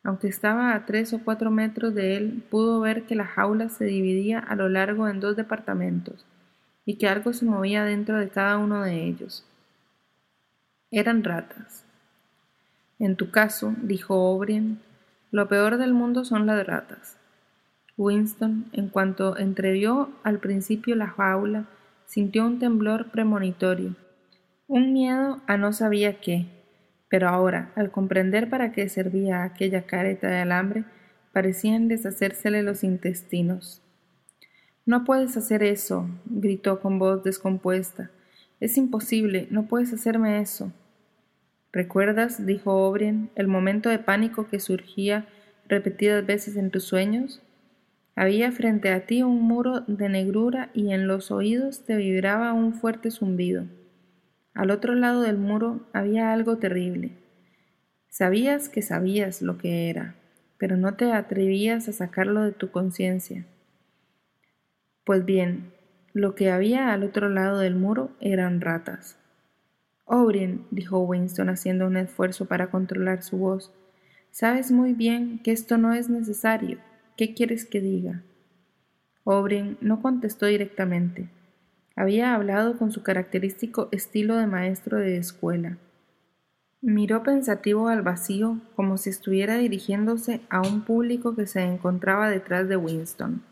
[0.03, 3.85] Aunque estaba a tres o cuatro metros de él, pudo ver que la jaula se
[3.85, 6.27] dividía a lo largo en dos departamentos
[6.85, 9.47] y que algo se movía dentro de cada uno de ellos.
[10.91, 11.85] Eran ratas.
[12.99, 14.81] En tu caso, dijo O'Brien,
[15.31, 17.17] lo peor del mundo son las ratas.
[17.97, 21.67] Winston, en cuanto entrevió al principio la jaula,
[22.07, 23.97] sintió un temblor premonitorio.
[24.67, 26.47] Un miedo a no sabía qué,
[27.09, 30.85] pero ahora, al comprender para qué servía aquella careta de alambre,
[31.33, 33.83] parecían deshacérsele los intestinos.
[34.87, 38.11] No puedes hacer eso, gritó con voz descompuesta.
[38.61, 40.73] Es imposible, no puedes hacerme eso.
[41.73, 45.27] ¿Recuerdas, dijo O'Brien, el momento de pánico que surgía
[45.67, 47.43] repetidas veces en tus sueños?
[48.17, 52.75] Había frente a ti un muro de negrura y en los oídos te vibraba un
[52.75, 53.65] fuerte zumbido.
[54.55, 57.13] Al otro lado del muro había algo terrible.
[58.09, 60.15] Sabías que sabías lo que era,
[60.59, 63.45] pero no te atrevías a sacarlo de tu conciencia.
[65.05, 65.73] Pues bien,
[66.13, 69.19] lo que había al otro lado del muro eran ratas.
[70.05, 73.73] O'Brien, dijo Winston haciendo un esfuerzo para controlar su voz,
[74.31, 76.79] sabes muy bien que esto no es necesario.
[77.17, 78.23] ¿Qué quieres que diga?
[79.25, 81.29] O'Brien no contestó directamente.
[81.97, 85.79] Había hablado con su característico estilo de maestro de escuela.
[86.81, 92.69] Miró pensativo al vacío como si estuviera dirigiéndose a un público que se encontraba detrás
[92.69, 93.43] de Winston.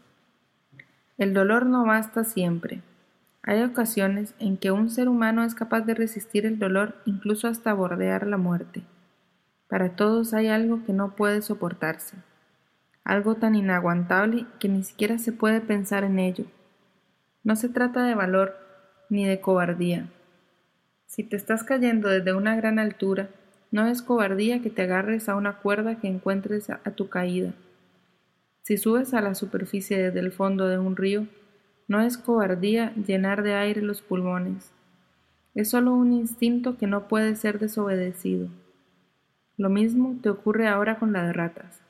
[1.17, 2.83] El dolor no basta siempre,
[3.45, 7.75] hay ocasiones en que un ser humano es capaz de resistir el dolor incluso hasta
[7.75, 8.85] bordear la muerte.
[9.69, 12.17] Para todos hay algo que no puede soportarse,
[13.05, 16.45] algo tan inaguantable que ni siquiera se puede pensar en ello.
[17.45, 18.57] No se trata de valor
[19.09, 20.09] ni de cobardía.
[21.07, 23.29] Si te estás cayendo desde una gran altura,
[23.71, 27.53] no es cobardía que te agarres a una cuerda que encuentres a tu caída.
[28.63, 31.27] Si subes a la superficie desde el fondo de un río,
[31.89, 34.73] no es cobardía llenar de aire los pulmones.
[35.55, 38.49] Es solo un instinto que no puede ser desobedecido.
[39.59, 41.82] Lo mismo te ocurre ahora con las ratas.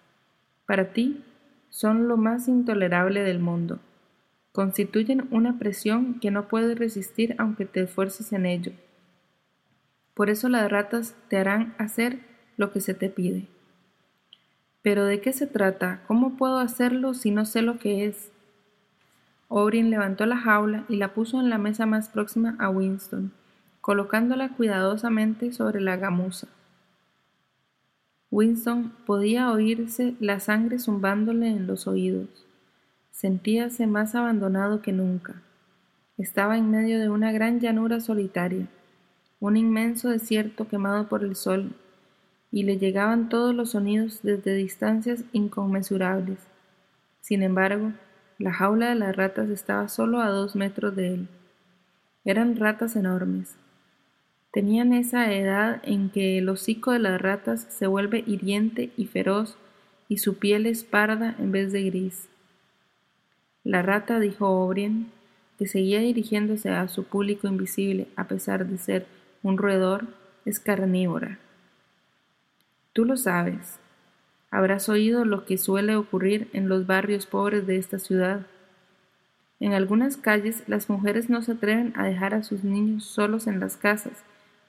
[0.72, 1.22] Para ti
[1.68, 3.78] son lo más intolerable del mundo.
[4.52, 8.72] Constituyen una presión que no puedes resistir aunque te esfuerces en ello.
[10.14, 12.20] Por eso las ratas te harán hacer
[12.56, 13.48] lo que se te pide.
[14.80, 16.00] Pero ¿de qué se trata?
[16.06, 18.32] ¿Cómo puedo hacerlo si no sé lo que es?
[19.48, 23.30] O'Brien levantó la jaula y la puso en la mesa más próxima a Winston,
[23.82, 26.48] colocándola cuidadosamente sobre la gamuza.
[28.32, 32.46] Winston podía oírse la sangre zumbándole en los oídos.
[33.10, 35.42] Sentíase más abandonado que nunca.
[36.16, 38.68] Estaba en medio de una gran llanura solitaria,
[39.38, 41.76] un inmenso desierto quemado por el sol,
[42.50, 46.38] y le llegaban todos los sonidos desde distancias inconmensurables.
[47.20, 47.92] Sin embargo,
[48.38, 51.28] la jaula de las ratas estaba solo a dos metros de él.
[52.24, 53.58] Eran ratas enormes.
[54.52, 59.56] Tenían esa edad en que el hocico de las ratas se vuelve hiriente y feroz
[60.08, 62.28] y su piel es parda en vez de gris.
[63.64, 65.10] La rata, dijo O'Brien,
[65.58, 69.06] que seguía dirigiéndose a su público invisible a pesar de ser
[69.42, 70.06] un roedor,
[70.44, 71.38] es carnívora.
[72.92, 73.78] Tú lo sabes,
[74.52, 78.46] Habrás oído lo que suele ocurrir en los barrios pobres de esta ciudad.
[79.60, 83.60] En algunas calles las mujeres no se atreven a dejar a sus niños solos en
[83.60, 84.22] las casas,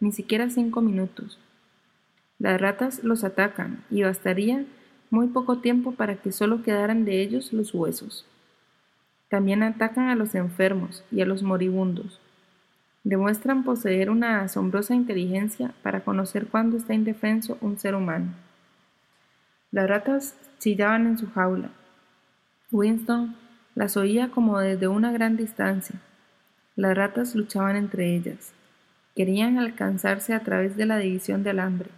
[0.03, 1.39] ni siquiera cinco minutos.
[2.37, 4.65] Las ratas los atacan y bastaría
[5.09, 8.25] muy poco tiempo para que solo quedaran de ellos los huesos.
[9.29, 12.19] También atacan a los enfermos y a los moribundos.
[13.05, 18.33] Demuestran poseer una asombrosa inteligencia para conocer cuándo está indefenso un ser humano.
[19.71, 21.69] Las ratas chillaban en su jaula.
[22.73, 23.37] Winston
[23.73, 25.95] las oía como desde una gran distancia.
[26.75, 28.53] Las ratas luchaban entre ellas.
[29.15, 31.89] Querían alcanzarse a través de la división de alambre.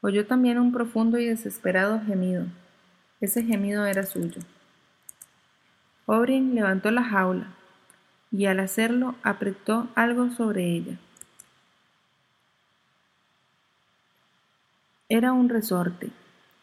[0.00, 2.46] Oyó también un profundo y desesperado gemido.
[3.20, 4.40] Ese gemido era suyo.
[6.06, 7.48] O'Brien levantó la jaula
[8.30, 10.98] y al hacerlo apretó algo sobre ella.
[15.08, 16.10] Era un resorte.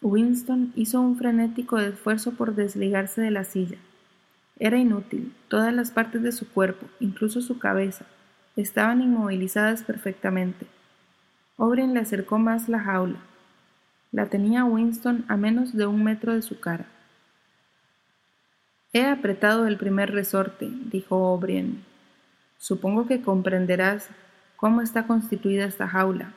[0.01, 3.77] Winston hizo un frenético esfuerzo por desligarse de la silla.
[4.59, 5.33] Era inútil.
[5.47, 8.05] Todas las partes de su cuerpo, incluso su cabeza,
[8.55, 10.67] estaban inmovilizadas perfectamente.
[11.57, 13.19] O'Brien le acercó más la jaula.
[14.11, 16.85] La tenía Winston a menos de un metro de su cara.
[18.93, 21.83] He apretado el primer resorte, dijo O'Brien.
[22.57, 24.09] Supongo que comprenderás
[24.55, 26.33] cómo está constituida esta jaula.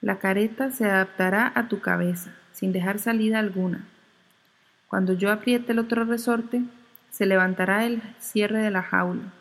[0.00, 3.86] La careta se adaptará a tu cabeza sin dejar salida alguna.
[4.88, 6.62] Cuando yo apriete el otro resorte,
[7.10, 9.32] se levantará el cierre de la jaula.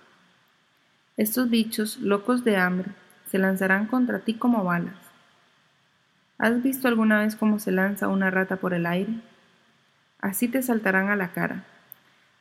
[1.18, 2.90] Estos bichos, locos de hambre,
[3.30, 4.96] se lanzarán contra ti como balas.
[6.38, 9.20] ¿Has visto alguna vez cómo se lanza una rata por el aire?
[10.22, 11.66] Así te saltarán a la cara.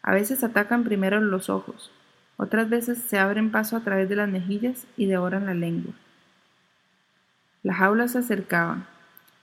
[0.03, 1.91] A veces atacan primero los ojos,
[2.37, 5.93] Otras veces se abren paso a través de las mejillas y devoran la lengua.
[7.63, 8.87] La jaula se acercaba.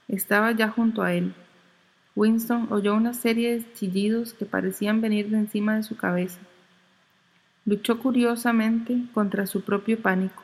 [0.07, 1.36] Estaba ya junto a él.
[2.15, 6.39] Winston oyó una serie de chillidos que parecían venir de encima de su cabeza.
[7.68, 10.41] Luchó curiosamente contra su propio pánico.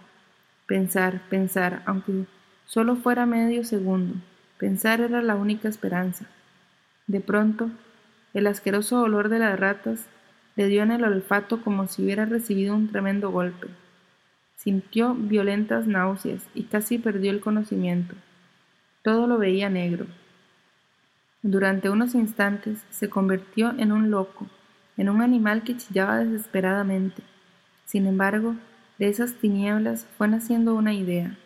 [0.65, 2.25] Pensar, pensar, aunque
[2.65, 4.15] solo fuera medio segundo.
[4.57, 6.25] Pensar era la única esperanza.
[7.07, 7.69] De pronto,
[8.33, 10.05] el asqueroso olor de las ratas
[10.57, 13.69] le dio en el olfato como si hubiera recibido un tremendo golpe.
[14.57, 18.15] Sintió violentas náuseas y casi perdió el conocimiento.
[19.01, 20.07] Todo lo veía negro.
[21.41, 24.49] Durante unos instantes se convirtió en un loco,
[24.97, 27.23] en un animal que chillaba desesperadamente.
[27.85, 28.55] Sin embargo,
[28.99, 31.37] de esas tinieblas fue naciendo una idea.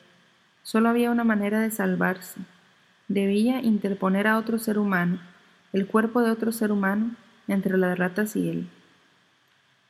[0.63, 2.41] Solo había una manera de salvarse.
[3.07, 5.19] Debía interponer a otro ser humano,
[5.71, 7.15] el cuerpo de otro ser humano,
[7.47, 8.69] entre las ratas y él.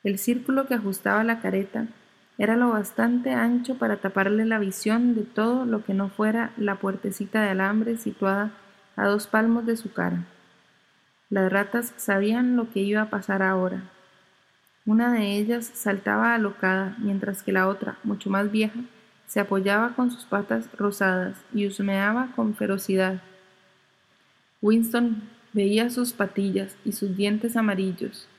[0.04, 1.88] El círculo que ajustaba la careta
[2.38, 6.76] era lo bastante ancho para taparle la visión de todo lo que no fuera la
[6.76, 8.52] puertecita de alambre situada
[8.96, 10.26] a dos palmos de su cara.
[11.30, 13.84] Las ratas sabían lo que iba a pasar ahora.
[14.86, 18.80] Una de ellas saltaba alocada, mientras que la otra, mucho más vieja,
[19.26, 23.22] se apoyaba con sus patas rosadas y husmeaba con ferocidad.
[24.62, 25.22] Winston
[25.52, 28.30] veía sus patillas y sus dientes amarillos.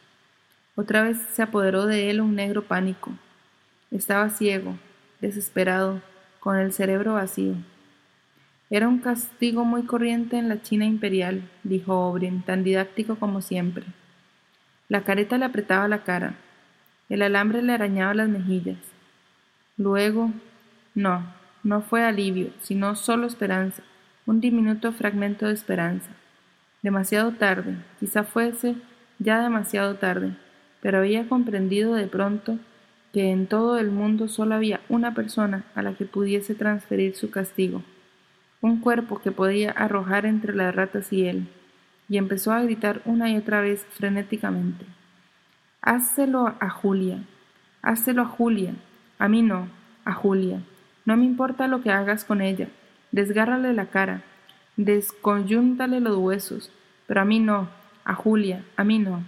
[0.75, 3.13] Otra vez se apoderó de él un negro pánico.
[3.91, 4.79] Estaba ciego,
[5.21, 6.01] desesperado,
[6.41, 7.57] con el cerebro vacío.
[8.71, 13.87] Era un castigo muy corriente en la China imperial, dijo O'Brien, tan didáctico como siempre.
[14.89, 16.35] La careta le apretaba la cara.
[17.09, 18.77] El alambre le arañaba las mejillas.
[19.79, 20.33] Luego,
[20.95, 21.25] no,
[21.63, 23.83] no fue alivio, sino solo esperanza,
[24.27, 26.11] un diminuto fragmento de esperanza.
[26.83, 28.75] Demasiado tarde, quizá fuese
[29.19, 30.37] ya demasiado tarde,
[30.83, 32.59] pero había comprendido de pronto
[33.15, 37.31] que en todo el mundo solo había una persona a la que pudiese transferir su
[37.31, 37.83] castigo
[38.61, 41.49] un cuerpo que podía arrojar entre las ratas y él,
[42.09, 44.85] y empezó a gritar una y otra vez frenéticamente.
[45.81, 47.23] Házelo a Julia,
[47.83, 48.75] házelo a Julia,
[49.19, 49.69] a mí no,
[50.05, 50.61] a Julia.
[51.05, 52.69] No me importa lo que hagas con ella,
[53.13, 54.23] desgárrale la cara,
[54.77, 56.71] desconyúntale los huesos,
[57.07, 57.69] pero a mí no,
[58.05, 59.23] a Julia, a mí no.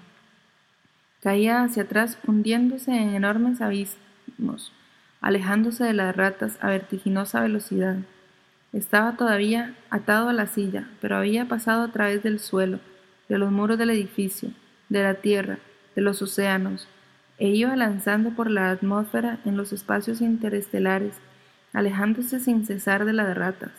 [1.23, 4.73] Caía hacia atrás hundiéndose en enormes abismos,
[5.21, 7.99] alejándose de las ratas a vertiginosa velocidad.
[8.73, 12.79] Estaba todavía atado a la silla, pero había pasado a través del suelo,
[13.29, 14.51] de los muros del edificio,
[14.89, 15.59] de la tierra,
[15.97, 16.87] de los océanos,
[17.39, 21.15] e iba lanzando por la atmósfera en los espacios interestelares,
[21.73, 23.73] alejándose sin cesar de las ratas.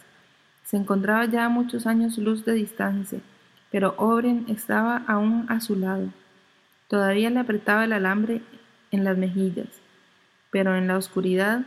[0.66, 3.20] Se encontraba ya a muchos años luz de distancia,
[3.72, 6.10] pero O'Brien estaba aún a su lado.
[6.90, 8.42] Todavía le apretaba el alambre
[8.92, 9.70] en las mejillas,
[10.50, 11.62] pero en la oscuridad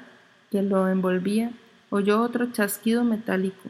[0.51, 1.51] que lo envolvía
[1.95, 3.69] oyó otro chasquido metálico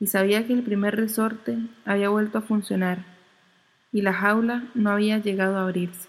[0.00, 3.04] y sabía que el primer resorte había vuelto a funcionar
[3.92, 6.08] y la jaula no había llegado a abrirse.